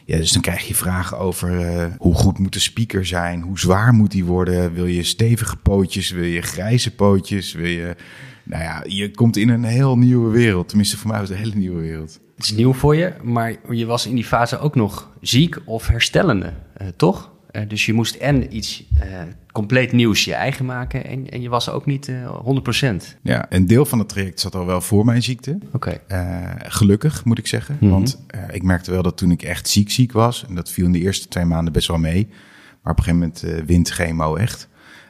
[0.06, 3.60] Ja, dus dan krijg je vragen over uh, hoe goed moet de speaker zijn, hoe
[3.60, 7.96] zwaar moet die worden, wil je stevige pootjes, wil je grijze pootjes, wil je...
[8.44, 10.68] Nou ja, je komt in een heel nieuwe wereld.
[10.68, 12.20] Tenminste, voor mij was het een hele nieuwe wereld.
[12.36, 15.88] Het is nieuw voor je, maar je was in die fase ook nog ziek of
[15.88, 17.32] herstellende, uh, toch?
[17.52, 21.50] Uh, dus je moest en iets uh, compleet nieuws je eigen maken en, en je
[21.50, 22.62] was ook niet uh,
[22.94, 23.18] 100%.
[23.22, 25.58] Ja, een deel van het traject zat al wel voor mijn ziekte.
[25.72, 26.00] Oké.
[26.08, 26.58] Okay.
[26.58, 27.90] gelukkig moet ik zeggen, mm -hmm.
[27.90, 30.92] want ik merkte wel dat toen ik echt ziek ziek was, en dat viel in
[30.92, 32.28] de eerste twee maanden best wel mee,
[32.82, 34.68] maar op een gegeven moment wint chemo echt,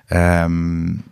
[0.09, 1.03] um,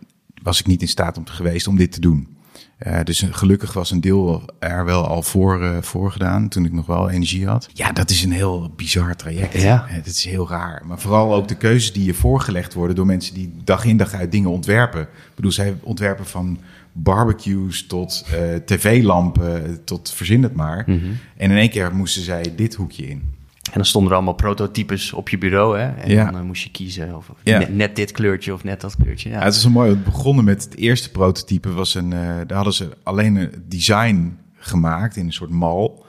[0.42, 2.37] was ik niet in staat om te geweest om dit te doen.
[2.86, 6.72] Uh, dus gelukkig was een deel er wel al voor, uh, voor gedaan, toen ik
[6.72, 7.68] nog wel energie had.
[7.72, 9.62] Ja, dat is een heel bizar traject.
[9.62, 9.84] Ja.
[9.88, 10.82] Het is heel raar.
[10.86, 14.14] Maar vooral ook de keuzes die je voorgelegd worden door mensen die dag in dag
[14.14, 15.00] uit dingen ontwerpen.
[15.02, 16.58] Ik bedoel, zij ontwerpen van
[16.92, 20.82] barbecues tot uh, tv-lampen, tot verzin het maar.
[20.86, 21.18] Mm -hmm.
[21.36, 23.22] En in één keer moesten zij dit hoekje in.
[23.68, 25.88] En dan stonden er allemaal prototypes op je bureau, hè?
[25.88, 26.30] En ja.
[26.30, 27.58] dan uh, moest je kiezen of, of ja.
[27.58, 29.28] net, net, dit kleurtje of net dat kleurtje.
[29.28, 29.90] Ja, ja het is zo mooi.
[29.90, 31.72] Het begonnen met het eerste prototype.
[31.72, 36.06] Was een, uh, daar hadden ze alleen een design gemaakt in een soort mal.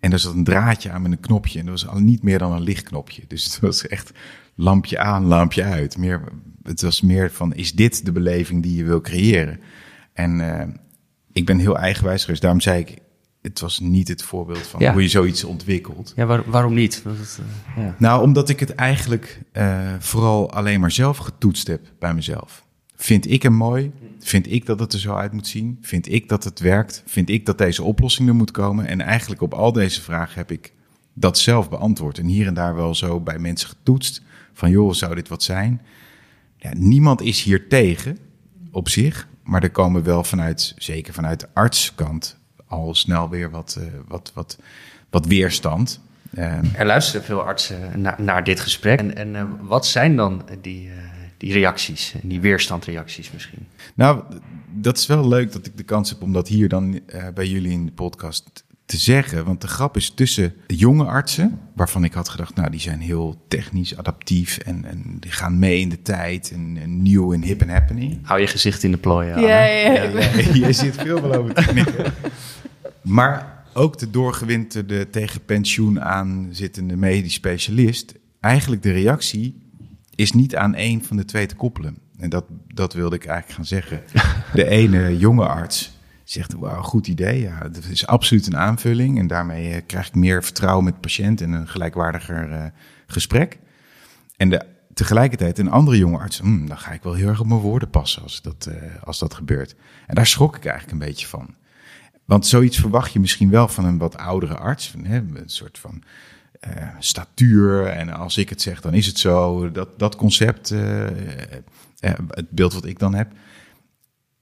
[0.00, 1.58] En er zat een draadje aan met een knopje.
[1.58, 3.22] En dat was al niet meer dan een lichtknopje.
[3.28, 4.12] Dus het was echt
[4.54, 5.98] lampje aan, lampje uit.
[5.98, 6.22] Meer,
[6.62, 9.60] het was meer van, is dit de beleving die je wil creëren?
[10.12, 10.62] En uh,
[11.32, 12.42] ik ben heel eigenwijs geweest.
[12.42, 12.98] Daarom zei ik,
[13.42, 14.92] het was niet het voorbeeld van Ja.
[14.92, 16.12] hoe je zoiets ontwikkelt.
[16.16, 17.02] Ja, waar- waarom niet?
[17.04, 17.38] Het,
[17.76, 17.94] eh, ja.
[17.98, 22.66] Nou, omdat ik het eigenlijk eh, vooral alleen maar zelf getoetst heb bij mezelf.
[22.96, 23.92] Vind ik hem mooi?
[24.18, 25.78] Vind ik dat het er zo uit moet zien?
[25.80, 27.02] Vind ik dat het werkt?
[27.06, 28.86] Vind ik dat deze oplossing er moet komen?
[28.86, 30.72] En eigenlijk op al deze vragen heb ik
[31.14, 32.18] dat zelf beantwoord.
[32.18, 34.22] En hier en daar wel zo bij mensen getoetst.
[34.52, 35.80] Van joh, zou dit wat zijn?
[36.56, 38.18] Ja, niemand is hier tegen
[38.70, 39.28] op zich.
[39.42, 42.37] Maar er komen wel vanuit, zeker vanuit de artskant,
[42.68, 44.58] al snel weer wat, eh, wat, wat,
[45.10, 46.00] wat weerstand.
[46.30, 48.98] Eh, Er luisteren veel artsen naar, naar dit gesprek.
[48.98, 50.94] En, en eh, wat zijn dan die, eh,
[51.36, 53.66] die reacties, die weerstandreacties misschien?
[53.94, 54.22] Nou,
[54.72, 57.00] dat is wel leuk dat ik de kans heb om dat hier dan
[57.34, 59.44] bij jullie in de podcast te zeggen.
[59.44, 63.00] Want de grap is tussen de jonge artsen, waarvan ik had gedacht, nou, die zijn
[63.00, 67.42] heel technisch adaptief en, en die gaan mee in de tijd en, en nieuw en
[67.42, 68.18] hip en happening.
[68.22, 69.46] Hou je gezicht in de plooi, Anne.
[69.46, 70.30] Ja, ja, ja.
[70.66, 72.12] je zit veel wel over te knikken.
[73.02, 78.14] Maar ook de doorgewinterde tegen pensioen aan zittende medisch specialist.
[78.40, 79.62] Eigenlijk de reactie
[80.14, 81.98] is niet aan één van de twee te koppelen.
[82.18, 84.02] En dat, dat wilde ik eigenlijk gaan zeggen.
[84.52, 85.97] De ene jonge arts
[86.30, 87.40] zegt, wauw, goed idee.
[87.40, 89.18] Ja, dat is absoluut een aanvulling.
[89.18, 92.64] En daarmee eh, krijg ik meer vertrouwen met de patiënt en een gelijkwaardiger eh,
[93.06, 93.58] gesprek.
[94.36, 97.46] En de, tegelijkertijd een andere jonge arts, "Hmm, dan ga ik wel heel erg op
[97.46, 99.74] mijn woorden passen als dat, eh, als dat gebeurt.
[100.06, 101.54] En daar schrok ik eigenlijk een beetje van.
[102.24, 104.90] Want zoiets verwacht je misschien wel van een wat oudere arts.
[104.90, 106.02] Van, hè, een soort van
[106.98, 107.86] statuur.
[107.86, 109.70] En als ik het zeg, dan is het zo.
[109.70, 110.68] Dat, dat concept,
[111.98, 113.32] het beeld wat ik dan heb.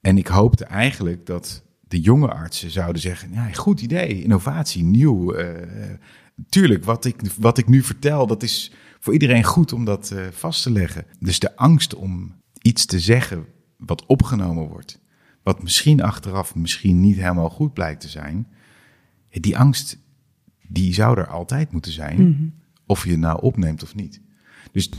[0.00, 5.32] En ik hoopte eigenlijk dat de jonge artsen zouden zeggen: ja, goed idee, innovatie, nieuw.
[5.32, 5.98] eh,
[6.48, 10.26] tuurlijk, wat ik, wat ik nu vertel, dat is voor iedereen goed om dat eh,
[10.30, 11.04] vast te leggen.
[11.18, 13.46] Dus de angst om iets te zeggen
[13.76, 15.00] wat opgenomen wordt,
[15.42, 18.48] wat misschien achteraf misschien niet helemaal goed blijkt te zijn,
[19.30, 19.98] die angst,
[20.68, 22.54] die zou er altijd moeten zijn,
[22.86, 24.20] of je het nou opneemt of niet.
[24.76, 24.90] Dus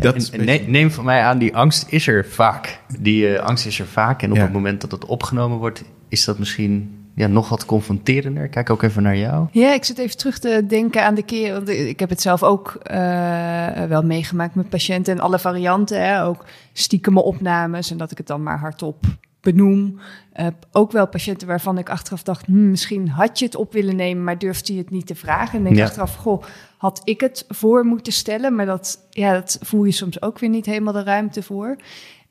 [0.00, 2.80] dat En, beetje- neem van mij aan, die angst is er vaak.
[3.00, 4.22] Die eh, angst is er vaak.
[4.22, 4.42] En op Ja.
[4.42, 8.48] het moment dat het opgenomen wordt, is dat misschien ja, nog wat confronterender.
[8.48, 9.46] Kijk ook even naar jou.
[9.52, 11.52] Ja, ik zit even terug te denken aan de keer.
[11.52, 16.04] Want ik heb het zelf ook eh, wel meegemaakt met patiënten en alle varianten.
[16.06, 19.04] Hè, ook stiekeme opnames en dat ik het dan maar hardop
[19.44, 19.98] benoem.
[20.32, 23.96] Eh, ook wel patiënten waarvan ik achteraf dacht, hm, misschien had je het op willen
[23.96, 25.58] nemen, maar durfde je het niet te vragen.
[25.58, 25.84] En denk Ja.
[25.84, 26.42] achteraf, goh,
[26.76, 28.54] had ik het voor moeten stellen?
[28.54, 31.76] Maar dat, ja, dat voel je soms ook weer niet helemaal de ruimte voor.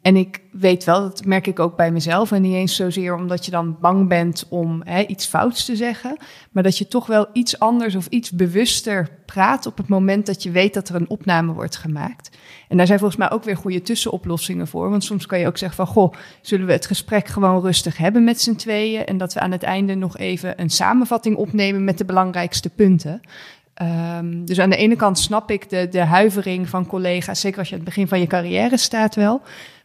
[0.03, 2.31] En ik weet wel, dat merk ik ook bij mezelf.
[2.31, 6.17] En niet eens zozeer omdat je dan bang bent om hè, iets fouts te zeggen.
[6.51, 10.43] Maar dat je toch wel iets anders of iets bewuster praat op het moment dat
[10.43, 12.37] je weet dat er een opname wordt gemaakt.
[12.67, 14.89] En daar zijn volgens mij ook weer goede tussenoplossingen voor.
[14.89, 18.23] Want soms kan je ook zeggen van, goh, zullen we het gesprek gewoon rustig hebben
[18.23, 19.05] met z'n tweeën?
[19.05, 23.21] En dat we aan het einde nog even een samenvatting opnemen met de belangrijkste punten.
[23.73, 27.67] Ehm, dus aan de ene kant snap ik de, de huivering van collega's, zeker als
[27.67, 29.41] je aan het begin van je carrière staat wel.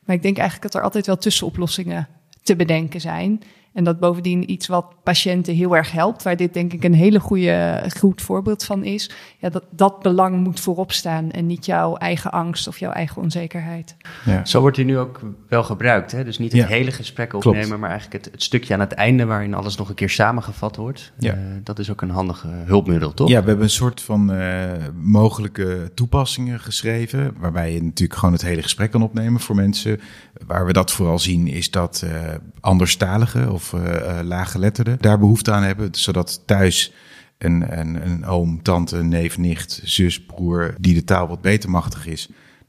[0.08, 2.08] Maar ik denk eigenlijk dat er altijd wel tussenoplossingen
[2.42, 3.42] te bedenken zijn.
[3.78, 7.20] En dat bovendien iets wat patiënten heel erg helpt, waar dit denk ik een hele
[7.20, 9.10] goede, goed voorbeeld van is.
[9.38, 13.22] Ja, dat dat belang moet voorop staan en niet jouw eigen angst of jouw eigen
[13.22, 13.96] onzekerheid.
[14.24, 14.44] ja.
[14.44, 16.12] Zo wordt hij nu ook wel gebruikt.
[16.12, 16.24] Hè?
[16.24, 16.66] Dus niet het Ja.
[16.66, 17.46] hele gesprek Klopt.
[17.46, 20.76] opnemen, maar eigenlijk het, het stukje aan het einde waarin alles nog een keer samengevat
[20.76, 21.12] wordt.
[21.18, 21.32] Ja.
[21.32, 23.28] Eh, dat is ook een handige hulpmiddel, toch?
[23.28, 24.70] Ja, we hebben een soort van eh,
[25.02, 27.34] mogelijke toepassingen geschreven.
[27.38, 30.00] Waarbij je natuurlijk gewoon het hele gesprek kan opnemen voor mensen.
[30.46, 35.52] Waar we dat vooral zien is dat eh anderstaligen of eh eh, laaggeletterden daar behoefte
[35.52, 35.88] aan hebben.
[35.92, 36.92] Zodat thuis
[37.38, 42.06] een, een, een oom, tante, neef, nicht, zus, broer die de taal wat beter machtig
[42.06, 42.28] is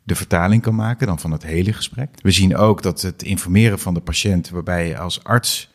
[0.09, 2.09] de vertaling kan maken dan van het hele gesprek.
[2.21, 5.71] We zien ook dat het informeren van de patiënt, waarbij je als arts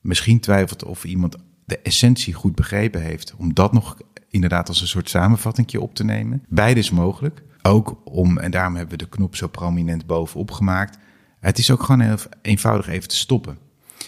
[0.00, 3.96] misschien twijfelt of iemand de essentie goed begrepen heeft, om dat nog
[4.28, 6.42] inderdaad als een soort samenvatting op te nemen.
[6.48, 7.42] Beide is mogelijk.
[7.62, 10.98] Ook om, en daarom hebben we de knop zo prominent bovenop gemaakt.
[11.40, 13.58] Het is ook gewoon heel eenvoudig even te stoppen.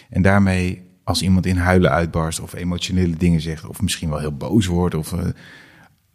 [0.08, 4.36] En daarmee, als iemand in huilen uitbarst of emotionele dingen zegt, of misschien wel heel
[4.36, 5.26] boos wordt, of, eh,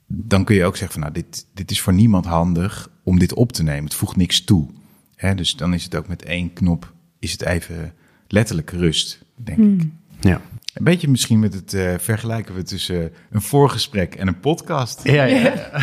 [0.08, 3.34] dan kun je ook zeggen van nou, dit, dit is voor niemand handig om dit
[3.34, 3.84] op te nemen.
[3.84, 4.70] Het voegt niks toe.
[5.16, 7.94] Hè, dus dan is het ook met één knop, is het even
[8.28, 9.88] letterlijk rust, denk ik.
[10.20, 10.42] Ja.
[10.74, 15.04] Een beetje misschien met het uh, vergelijken we tussen een voorgesprek en een podcast.
[15.04, 15.82] Ja, ja, ja.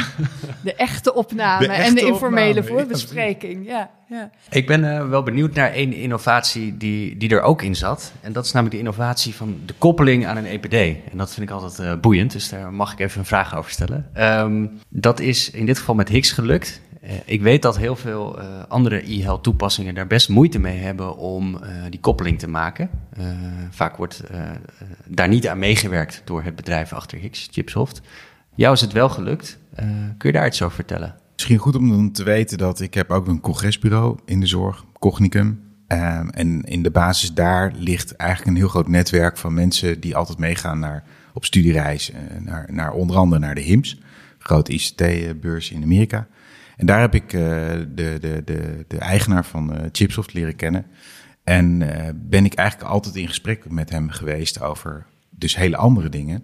[0.62, 3.66] De echte opname De echte en de informele opname, ja, voorbespreking.
[3.66, 4.30] Ja, ja.
[4.50, 8.12] Ik ben uh, wel benieuwd naar één innovatie die, die er ook in zat.
[8.20, 10.74] En dat is namelijk de innovatie van de koppeling aan een EPD.
[11.10, 13.70] En dat vind ik altijd uh, boeiend, dus daar mag ik even een vraag over
[13.70, 14.10] stellen.
[14.16, 16.80] Um, dat is in dit geval met Higgs gelukt.
[17.04, 21.16] Uh, ik weet dat heel veel uh, andere e-health toepassingen daar best moeite mee hebben
[21.16, 21.60] om uh,
[21.90, 22.90] die koppeling te maken.
[23.70, 24.22] vaak wordt
[25.06, 28.00] daar niet aan meegewerkt door het bedrijf achter Higgs, Chipsoft.
[28.54, 29.58] Jou is het wel gelukt.
[30.16, 31.14] kun je daar iets over vertellen?
[31.32, 35.60] Misschien goed om te weten dat ik heb ook een congresbureau in de zorg, Cognicum.
[35.86, 40.38] en in de basis daar ligt eigenlijk een heel groot netwerk van mensen die altijd
[40.38, 44.00] meegaan naar, op studiereis, naar, naar onder andere naar de HIMSS,
[44.38, 46.26] grote ICT-beurs in Amerika.
[46.80, 50.86] En daar heb ik uh, de, de, de, de eigenaar van uh, Chipsoft leren kennen.
[51.44, 56.08] En uh, ben ik eigenlijk altijd in gesprek met hem geweest over dus hele andere
[56.08, 56.42] dingen.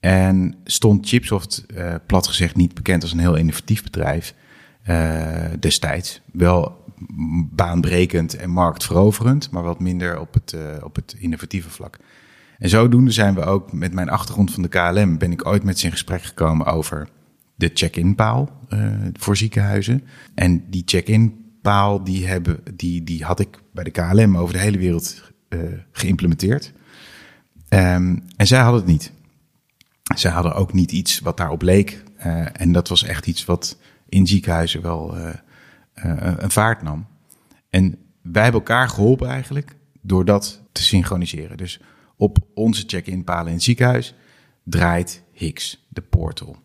[0.00, 1.66] En stond Chipsoft,
[2.06, 4.34] plat gezegd, niet bekend als een heel innovatief bedrijf
[5.58, 6.20] destijds.
[6.32, 6.84] Wel
[7.50, 11.98] baanbrekend en marktveroverend, maar wat minder op het, op het innovatieve vlak.
[12.58, 15.78] En zodoende zijn we ook met mijn achtergrond van de KLM, ben ik ooit met
[15.78, 17.08] ze in gesprek gekomen over
[17.60, 20.02] de check-in paal uh, voor ziekenhuizen.
[20.34, 24.60] En die check-in paal die, hebben, die, die had ik bij de KLM over de
[24.60, 25.60] hele wereld uh,
[25.92, 26.72] geïmplementeerd.
[27.68, 29.12] Um, en zij hadden het niet.
[30.14, 32.02] Zij hadden ook niet iets wat daarop leek.
[32.26, 35.16] Uh, en dat was echt iets wat in ziekenhuizen wel
[35.94, 37.06] een vaart nam.
[37.70, 41.56] En wij hebben elkaar geholpen eigenlijk door dat te synchroniseren.
[41.56, 41.80] Dus
[42.16, 44.14] op onze check-in palen in het ziekenhuis
[44.64, 46.56] draait Higgs, de portal.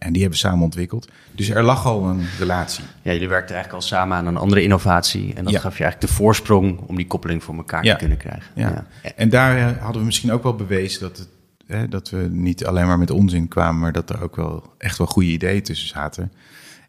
[0.00, 1.08] En die hebben we samen ontwikkeld.
[1.32, 2.84] Dus er lag al een relatie.
[3.02, 5.34] Ja, jullie werkten eigenlijk al samen aan een andere innovatie.
[5.34, 5.60] En dat ja.
[5.60, 7.92] gaf je eigenlijk de voorsprong om die koppeling voor elkaar ja.
[7.92, 8.50] te kunnen krijgen.
[8.54, 8.86] Ja.
[9.02, 9.12] ja.
[9.16, 11.28] En daar eh, hadden we misschien ook wel bewezen dat, het,
[11.66, 14.98] hè, dat we niet alleen maar met onzin kwamen, maar dat er ook wel echt
[14.98, 16.32] wel goede ideeën tussen zaten.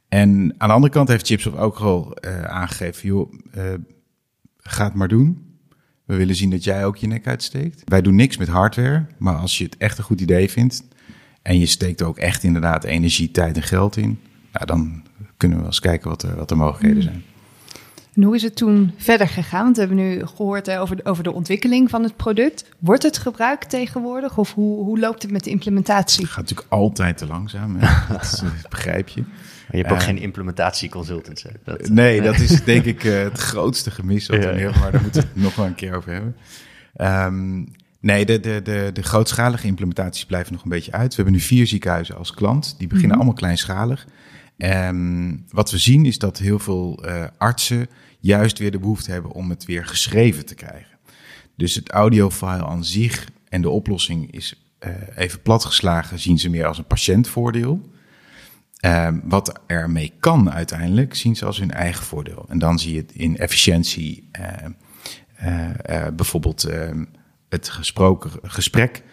[0.09, 3.63] En aan de andere kant heeft Chipsoft ook al uh, aangegeven, joh, uh,
[4.57, 5.57] ga het maar doen.
[6.05, 7.81] We willen zien dat jij ook je nek uitsteekt.
[7.85, 10.83] Wij doen niks met hardware, maar als je het echt een goed idee vindt,
[11.41, 14.19] en je steekt ook echt inderdaad energie, tijd en geld in,
[14.53, 15.03] nou, dan
[15.37, 17.23] kunnen we eens kijken wat er, wat de mogelijkheden zijn.
[18.13, 19.63] En hoe is het toen verder gegaan?
[19.63, 22.65] Want we hebben nu gehoord hè, over, de, over de ontwikkeling van het product.
[22.79, 26.21] Wordt het gebruikt tegenwoordig of hoe, hoe loopt het met de implementatie?
[26.21, 27.87] Het gaat natuurlijk altijd te langzaam, hè?
[28.13, 29.21] dat, dat begrijp je.
[29.21, 29.31] Maar
[29.71, 31.45] je hebt ook uh, geen implementatieconsultants.
[31.63, 34.79] Dat, nee, dat is denk ik uh, het grootste gemis wat er ja.
[34.79, 36.35] maar daar moeten we het nog wel een keer over hebben.
[36.95, 37.67] Um,
[38.01, 41.09] Nee, de, de, de, de grootschalige implementaties blijven nog een beetje uit.
[41.09, 42.75] We hebben nu vier ziekenhuizen als klant.
[42.77, 43.13] Die beginnen mm-hmm.
[43.13, 44.07] allemaal kleinschalig.
[44.57, 47.87] Um, wat we zien is dat heel veel uh, artsen
[48.19, 50.97] juist weer de behoefte hebben om het weer geschreven te krijgen.
[51.55, 56.65] Dus het audiofile aan zich en de oplossing is uh, even platgeslagen, zien ze meer
[56.65, 57.89] als een patiëntvoordeel.
[58.85, 62.45] Um, wat ermee kan uiteindelijk, zien ze als hun eigen voordeel.
[62.49, 66.69] En dan zie je het in efficiëntie, uh, bijvoorbeeld
[67.51, 69.03] het gesproken gesprek.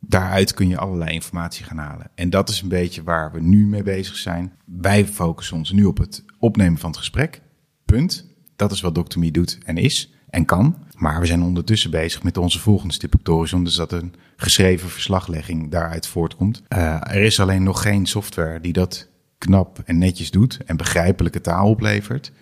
[0.00, 2.10] Daaruit kun je allerlei informatie gaan halen.
[2.14, 4.52] En dat is een beetje waar we nu mee bezig zijn.
[4.64, 7.42] Wij focussen ons nu op het opnemen van het gesprek.
[7.84, 8.30] Punt.
[8.56, 9.18] Dat is wat Dr.
[9.18, 10.76] Me doet en is en kan.
[10.96, 13.48] Maar we zijn ondertussen bezig met onze volgende stip op.
[13.64, 16.62] Dus dat een geschreven verslaglegging daaruit voortkomt.
[16.68, 21.40] Uh, er is alleen nog geen software die dat knap en netjes doet en begrijpelijke
[21.40, 22.32] taal oplevert.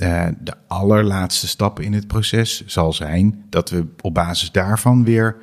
[0.00, 5.36] Uh, de allerlaatste stap in het proces zal zijn dat we op basis daarvan weer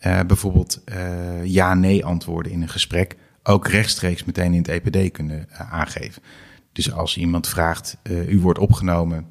[0.00, 5.48] uh, bijvoorbeeld uh, ja-nee antwoorden in een gesprek ook rechtstreeks meteen in het EPD kunnen
[5.70, 6.22] aangeven.
[6.72, 7.96] Dus als iemand vraagt,
[8.28, 9.26] u wordt opgenomen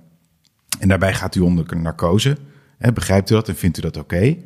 [0.80, 2.38] en daarbij gaat u onder narcose,
[2.78, 4.38] hè, begrijpt u dat en vindt u dat oké?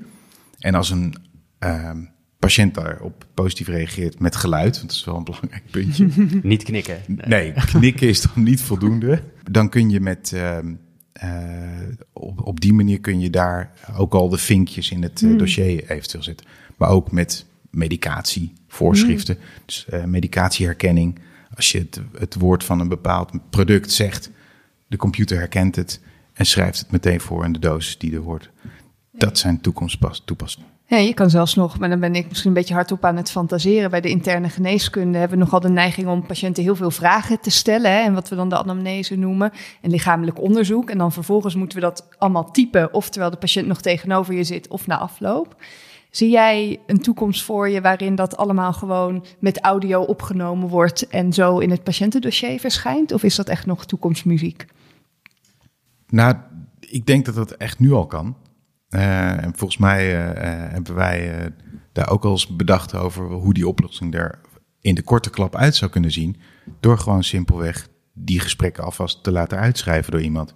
[0.60, 1.16] En als een
[1.60, 2.04] ehm,
[2.45, 6.08] patiënt daarop positief reageert met geluid, want dat is wel een belangrijk puntje.
[6.53, 7.01] niet knikken.
[7.08, 9.23] Nee, knikken is dan niet voldoende.
[9.51, 10.58] Dan kun je met, uh,
[11.23, 11.29] uh,
[12.13, 15.89] op, op die manier kun je daar ook al de vinkjes in het uh, dossier
[15.91, 16.47] eventueel zetten.
[16.77, 19.43] Maar ook met medicatie, voorschriften, mm.
[19.65, 21.19] dus medicatieherkenning.
[21.56, 24.32] Als je het, het woord van een bepaald product zegt,
[24.88, 26.01] de computer herkent het
[26.34, 28.49] en schrijft het meteen voor in de dosis die er wordt.
[29.12, 30.73] Dat zijn toekomsttoepassingen.
[30.93, 33.32] Ja, je kan zelfs nog, maar dan ben ik misschien een beetje hardop aan het
[33.32, 33.89] fantaseren.
[33.89, 37.49] Bij de interne geneeskunde hebben we nogal de neiging om patiënten heel veel vragen te
[37.49, 37.91] stellen.
[37.91, 39.51] Hè, en wat we dan de anamnese noemen.
[39.82, 40.89] En lichamelijk onderzoek.
[40.89, 42.93] En dan vervolgens moeten we dat allemaal typen.
[42.93, 45.56] Oftewel de patiënt nog tegenover je zit of na afloop.
[46.10, 51.33] Zie jij een toekomst voor je waarin dat allemaal gewoon met audio opgenomen wordt en
[51.33, 53.12] zo in het patiëntendossier verschijnt?
[53.12, 54.65] Of is dat echt nog toekomstmuziek?
[56.10, 56.35] Nou,
[56.79, 58.35] ik denk dat dat echt nu al kan.
[58.94, 60.06] En volgens mij
[60.71, 61.50] hebben wij
[61.91, 64.39] daar ook al eens bedacht over hoe die oplossing er
[64.81, 66.37] in de korte klap uit zou kunnen zien.
[66.79, 70.54] Door gewoon simpelweg die gesprekken alvast te laten uitschrijven door iemand.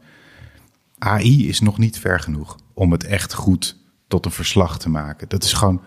[0.97, 3.77] AI is nog niet ver genoeg om het echt goed
[4.07, 5.29] tot een verslag te maken.
[5.29, 5.81] Dat is gewoon.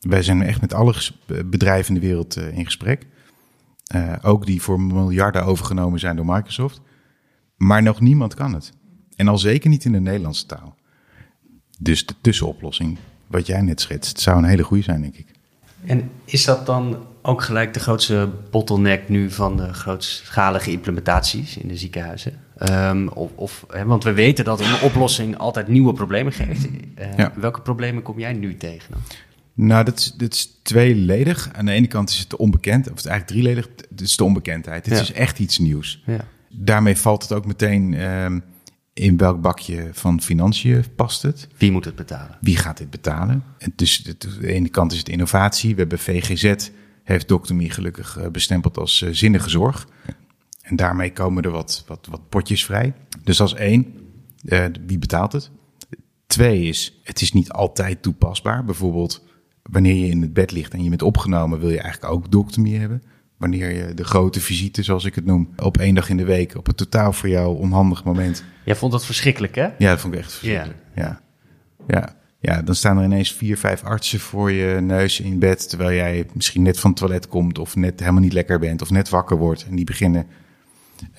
[0.00, 0.94] Wij zijn echt met alle
[1.44, 3.06] bedrijven in de wereld in gesprek.
[4.22, 6.80] Ook die voor miljarden overgenomen zijn door Microsoft.
[7.56, 8.72] Maar nog niemand kan het.
[9.16, 10.76] En al zeker niet in de Nederlandse taal.
[11.78, 15.26] Dus de tussenoplossing, wat jij net schetst, zou een hele goede zijn, denk ik.
[15.86, 21.68] En is dat dan ook gelijk de grootste bottleneck nu van de grootschalige implementaties in
[21.68, 22.32] de ziekenhuizen?
[22.70, 26.66] Um, of, of hè, want we weten dat een oplossing altijd nieuwe problemen geeft.
[27.18, 28.90] Uh, Welke problemen kom jij nu tegen?
[28.90, 29.00] Dan?
[29.54, 31.48] Nou, dat is, dat is tweeledig.
[31.52, 33.68] Aan de ene kant is het de onbekend, of het is eigenlijk drieledig.
[33.90, 34.86] Het is de onbekendheid.
[34.86, 36.02] Het is echt iets nieuws.
[36.06, 36.24] Ja.
[36.48, 38.42] Daarmee valt het ook meteen um,
[38.94, 41.48] in welk bakje van financiën past het.
[41.56, 42.38] Wie moet het betalen?
[42.40, 43.44] Wie gaat dit betalen?
[43.58, 45.74] En dus aan de ene kant is het innovatie.
[45.74, 46.70] We hebben VGZ,
[47.02, 49.88] heeft Doctomie gelukkig eh, bestempeld als uh, zinnige zorg.
[50.60, 52.94] En daarmee komen er wat, wat, wat potjes vrij.
[53.22, 53.94] Dus als één,
[54.44, 55.50] uh, wie betaalt het?
[56.26, 58.64] Twee is, het is niet altijd toepasbaar.
[58.64, 59.24] Bijvoorbeeld,
[59.62, 62.78] wanneer je in het bed ligt en je bent opgenomen, wil je eigenlijk ook doctomie
[62.78, 63.02] hebben.
[63.44, 66.56] Wanneer je de grote visite, zoals ik het noem, op één dag in de week,
[66.56, 68.44] op een totaal voor jou onhandig moment.
[68.64, 69.68] Jij vond dat verschrikkelijk, hè?
[69.78, 70.78] Ja, dat vond ik echt verschrikkelijk.
[70.94, 71.20] Ja.
[71.86, 72.14] ja.
[72.40, 75.68] Ja, dan staan er ineens vier, vijf artsen voor je neus in bed.
[75.68, 77.58] Terwijl jij misschien net van het toilet komt.
[77.58, 78.82] of net helemaal niet lekker bent.
[78.82, 79.66] of net wakker wordt.
[79.68, 80.26] En die beginnen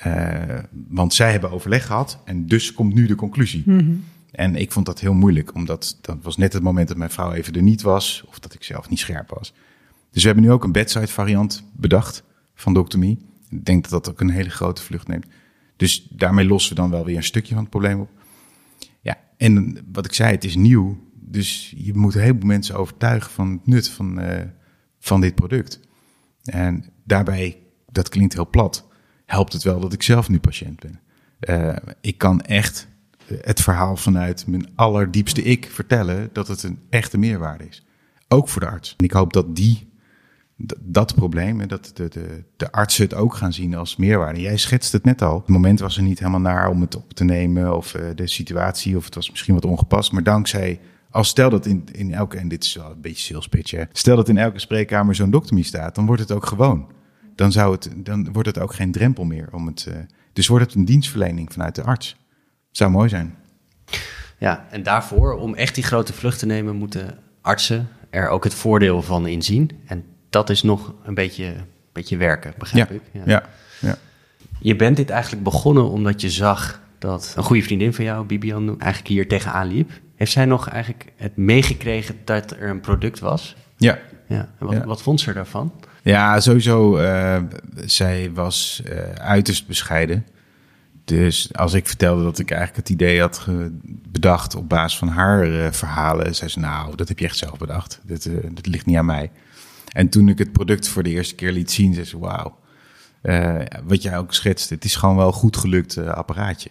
[0.08, 3.64] uh, want zij hebben overleg gehad en dus komt nu de conclusie.
[3.66, 7.10] Mm En ik vond dat heel moeilijk, omdat dat was net het moment dat mijn
[7.10, 9.54] vrouw even er niet was, of dat ik zelf niet scherp was.
[10.16, 13.18] Dus we hebben nu ook een bedside variant bedacht van doctomie.
[13.50, 15.26] Ik denk dat dat ook een hele grote vlucht neemt.
[15.76, 18.10] Dus daarmee lossen we dan wel weer een stukje van het probleem op.
[19.02, 20.98] Ja, en wat ik zei, het is nieuw.
[21.14, 24.42] Dus je moet een heleboel mensen overtuigen van het nut van, uh,
[25.00, 25.80] van dit product.
[26.44, 27.58] En daarbij,
[27.92, 28.88] dat klinkt heel plat,
[29.26, 31.00] helpt het wel dat ik zelf nu patiënt ben.
[31.40, 32.88] Uh, ik kan echt
[33.28, 37.86] het verhaal vanuit mijn allerdiepste ik vertellen dat het een echte meerwaarde is.
[38.28, 38.94] Ook voor de arts.
[38.98, 39.94] En ik hoop dat die,
[40.82, 44.42] dat probleem, dat de, de, de artsen het ook gaan zien als meerwaarde.
[44.42, 45.38] Jij schetst het net al.
[45.38, 48.28] Het moment was er niet helemaal naar om het op te nemen of uh, de
[48.28, 50.12] situatie of het was misschien wat ongepast.
[50.12, 50.80] Maar dankzij,
[51.10, 53.84] als stel dat in, in elke, en dit is wel een beetje sales pitch, hè,
[53.92, 56.94] stel dat in elke spreekkamer zo'n doktermie staat, dan wordt het ook gewoon
[57.36, 59.50] dan, zou het, dan wordt het ook geen drempel meer.
[59.52, 59.96] Om het, uh,
[60.34, 62.18] dus wordt het een dienstverlening vanuit de arts.
[62.72, 63.36] Zou mooi zijn.
[64.38, 68.54] Ja, en daarvoor, om echt die grote vlucht te nemen, moeten artsen er ook het
[68.54, 69.72] voordeel van inzien.
[69.86, 71.54] En dat is nog een beetje,
[71.92, 72.96] beetje werken, begrijp ja.
[72.96, 73.02] ik.
[73.12, 73.22] Ja.
[73.26, 73.44] ja.
[73.80, 73.98] Ja,
[74.60, 78.80] Je bent dit eigenlijk begonnen omdat je zag dat een goede vriendin van jou, Bibian,
[78.80, 79.92] eigenlijk hier tegenaan liep.
[80.16, 83.56] Heeft zij nog eigenlijk het meegekregen dat er een product was?
[83.78, 84.00] Ja.
[84.28, 84.50] ja.
[84.60, 85.74] En wat, wat vond ze daarvan?
[86.04, 87.00] Ja, sowieso.
[87.00, 87.38] Uh,
[87.86, 90.26] zij was uh, uiterst bescheiden.
[91.06, 93.48] Dus als ik vertelde dat ik eigenlijk het idee had
[94.12, 97.58] bedacht op basis van haar uh, verhalen, zei ze: Nou, dat heb je echt zelf
[97.58, 98.02] bedacht.
[98.04, 99.32] Dat, dat ligt niet aan mij.
[99.96, 102.58] En toen ik het product voor de eerste keer liet zien, zei ze: Wauw.
[103.84, 106.70] wat jij ook schetst, het is gewoon wel goed gelukt apparaatje.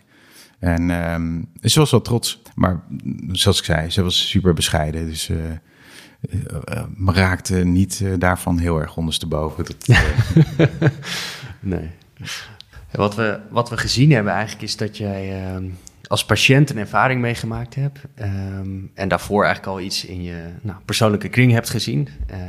[0.59, 2.43] En um, ze was wel trots.
[2.55, 2.83] Maar
[3.33, 5.07] zoals ik zei, ze was super bescheiden.
[5.07, 5.39] Dus uh,
[7.05, 9.65] raakte niet daarvan heel erg ondersteboven.
[9.65, 9.87] Dat,
[11.61, 11.91] nee.
[12.91, 15.71] Wat we, wat we gezien hebben eigenlijk is dat jij uh,
[16.09, 17.99] als patiënt een ervaring meegemaakt hebt.
[18.21, 22.09] Um, en daarvoor eigenlijk al iets in je nou, persoonlijke kring hebt gezien.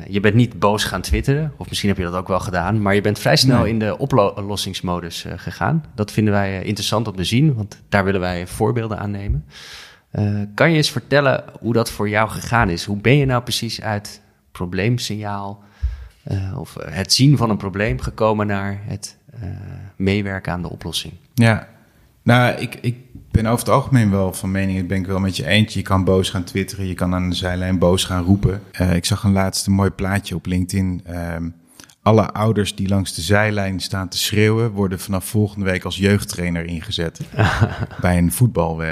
[0.10, 2.82] je bent niet boos gaan twitteren, of misschien heb je dat ook wel gedaan.
[2.82, 3.70] Maar je bent vrij snel nee.
[3.70, 5.84] in de oplossingsmodus gegaan.
[5.96, 9.46] Dat vinden wij interessant om te zien, want daar willen wij voorbeelden aan nemen.
[10.12, 12.86] Uh, kan je eens vertellen hoe dat voor jou gegaan is?
[12.86, 15.64] Hoe ben je nou precies uit probleemsignaal
[16.56, 19.18] of het zien van een probleem gekomen naar het
[19.96, 21.14] meewerken aan de oplossing?
[21.34, 21.68] Ja,
[22.26, 22.98] nou, ik, ik
[23.36, 25.80] ben over het algemeen wel van mening, ik ben ik wel met je eentje.
[25.80, 28.62] Je kan boos gaan twitteren, je kan aan de zijlijn boos gaan roepen.
[28.94, 31.02] ik zag een laatste mooi plaatje op LinkedIn.
[31.06, 31.50] Ehm,
[32.02, 36.66] alle ouders die langs de zijlijn staan te schreeuwen, worden vanaf volgende week als jeugdtrainer
[36.66, 37.20] ingezet.
[38.02, 38.90] bij een voetbal, uh,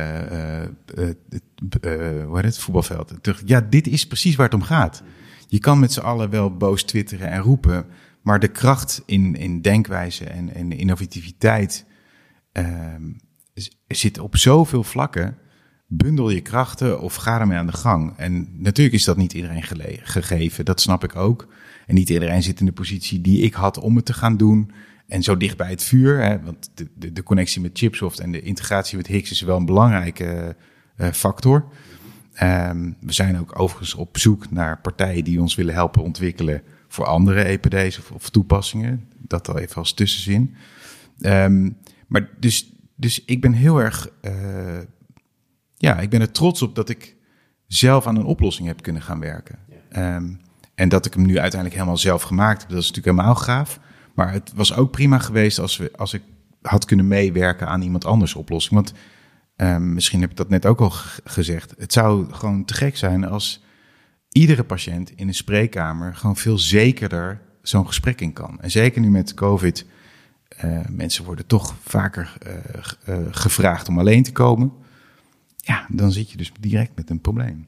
[2.26, 3.14] hoe heet het, voetbalveld.
[3.46, 5.04] Ja, dit is precies waar het om gaat.
[5.48, 7.86] Je kan met z'n allen wel boos twitteren en roepen,
[8.22, 11.86] maar de kracht in, in denkwijze en, en innovativiteit
[12.52, 13.04] ehm,
[13.88, 15.38] zit op zoveel vlakken.
[15.88, 18.14] Bundel je krachten of ga ermee aan de gang.
[18.18, 19.64] En natuurlijk is dat niet iedereen
[20.04, 21.48] gegeven, dat snap ik ook.
[21.88, 24.72] En niet iedereen zit in de positie die ik had om het te gaan doen.
[25.08, 26.24] En zo dicht bij het vuur.
[26.24, 29.58] Hè, want de, de, de connectie met Chipsoft en de integratie met Higgs is wel
[29.58, 30.56] een belangrijke
[30.98, 31.66] uh, factor.
[32.34, 37.06] Ehm, we zijn ook overigens op zoek naar partijen die ons willen helpen ontwikkelen voor
[37.06, 39.08] andere EPD's of, of toepassingen.
[39.18, 40.56] Dat al even als tussenzin.
[41.20, 41.70] Ehm,
[42.08, 42.73] maar dus,
[43.04, 44.80] dus ik ben heel erg, uh,
[45.76, 47.16] ja, ik ben er trots op dat ik
[47.68, 49.60] zelf aan een oplossing heb kunnen gaan werken.
[49.98, 50.42] Um,
[50.76, 53.80] en dat ik hem nu uiteindelijk helemaal zelf gemaakt heb, dat is natuurlijk helemaal gaaf.
[54.14, 56.22] Maar het was ook prima geweest als, we, als ik
[56.62, 58.76] had kunnen meewerken aan iemand anders oplossing.
[58.76, 58.94] Want
[59.56, 60.92] um, misschien heb ik dat net ook al
[61.24, 61.74] gezegd.
[61.78, 63.64] Het zou gewoon te gek zijn als
[64.30, 68.62] iedere patiënt in een spreekkamer gewoon veel zekerder zo'n gesprek in kan.
[68.62, 69.86] En zeker nu met COVID,
[70.66, 72.54] uh, mensen worden toch vaker uh,
[73.10, 74.72] uh, gevraagd om alleen te komen.
[75.56, 77.68] Ja, dan zit je dus direct met een probleem.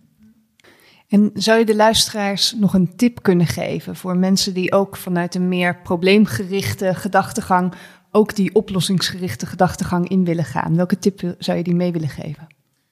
[1.07, 5.36] En zou je de luisteraars nog een tip kunnen geven voor mensen die ook vanuit
[5.36, 7.73] een meer probleemgerichte gedachtegang
[8.11, 10.75] ook die oplossingsgerichte gedachtegang in willen gaan?
[10.75, 12.47] Welke tip zou je die mee willen geven?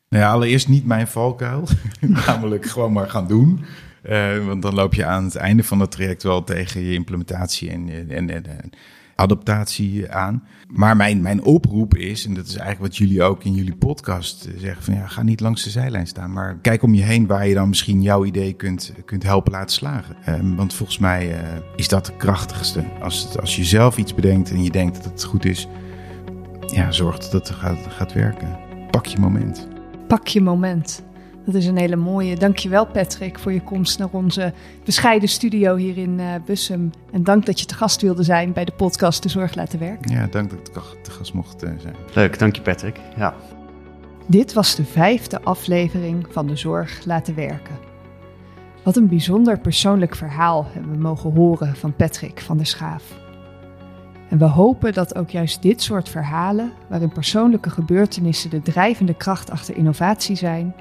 [0.09, 1.67] Nou ja, allereerst niet mijn valkuil,
[2.25, 3.65] namelijk gewoon maar gaan doen.
[4.45, 7.89] Want dan loop je aan het einde van het traject wel tegen je implementatie en,
[7.89, 8.71] en, en, en
[9.15, 10.43] adaptatie aan.
[10.67, 14.49] Maar mijn, mijn oproep is, en dat is eigenlijk wat jullie ook in jullie podcast
[14.57, 17.47] zeggen: van ja, ga niet langs de zijlijn staan, maar kijk om je heen waar
[17.47, 20.15] je dan misschien jouw idee kunt, kunt helpen laten slagen.
[20.29, 21.37] Um, want volgens mij uh,
[21.75, 22.83] is dat het krachtigste.
[23.01, 25.67] Als, als je zelf iets bedenkt en je denkt dat het goed is,
[26.67, 28.57] ja, zorg dat het gaat, gaat werken.
[28.89, 29.67] Pak je moment.
[30.07, 31.03] Pak je moment.
[31.45, 32.35] Dat is een hele mooie.
[32.35, 34.53] Dankjewel Patrick voor je komst naar onze
[34.85, 36.91] bescheiden studio hier in uh, Bussum.
[37.11, 40.11] En dank dat je te gast wilde zijn bij de podcast De Zorg Laten Werken.
[40.11, 41.95] Ja, dank dat ik te gast mocht uh, zijn.
[42.13, 42.99] Leuk, dank je Patrick.
[43.17, 43.33] Ja.
[44.25, 47.77] Dit was de vijfde aflevering van De Zorg Laten Werken.
[48.83, 53.03] Wat een bijzonder persoonlijk verhaal hebben we mogen horen van Patrick van der Schaaf.
[54.29, 59.49] En we hopen dat ook juist dit soort verhalen, waarin persoonlijke gebeurtenissen de drijvende kracht
[59.49, 60.75] achter innovatie zijn,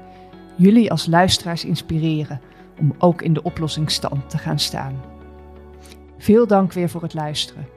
[0.55, 2.41] jullie als luisteraars inspireren
[2.79, 5.01] om ook in de oplossingsstand te gaan staan.
[6.17, 7.67] Veel dank weer voor het luisteren.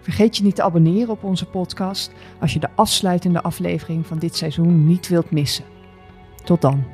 [0.00, 4.36] Vergeet je niet te abonneren op onze podcast als je de afsluitende aflevering van dit
[4.36, 5.64] seizoen niet wilt missen.
[6.44, 6.93] Tot dan.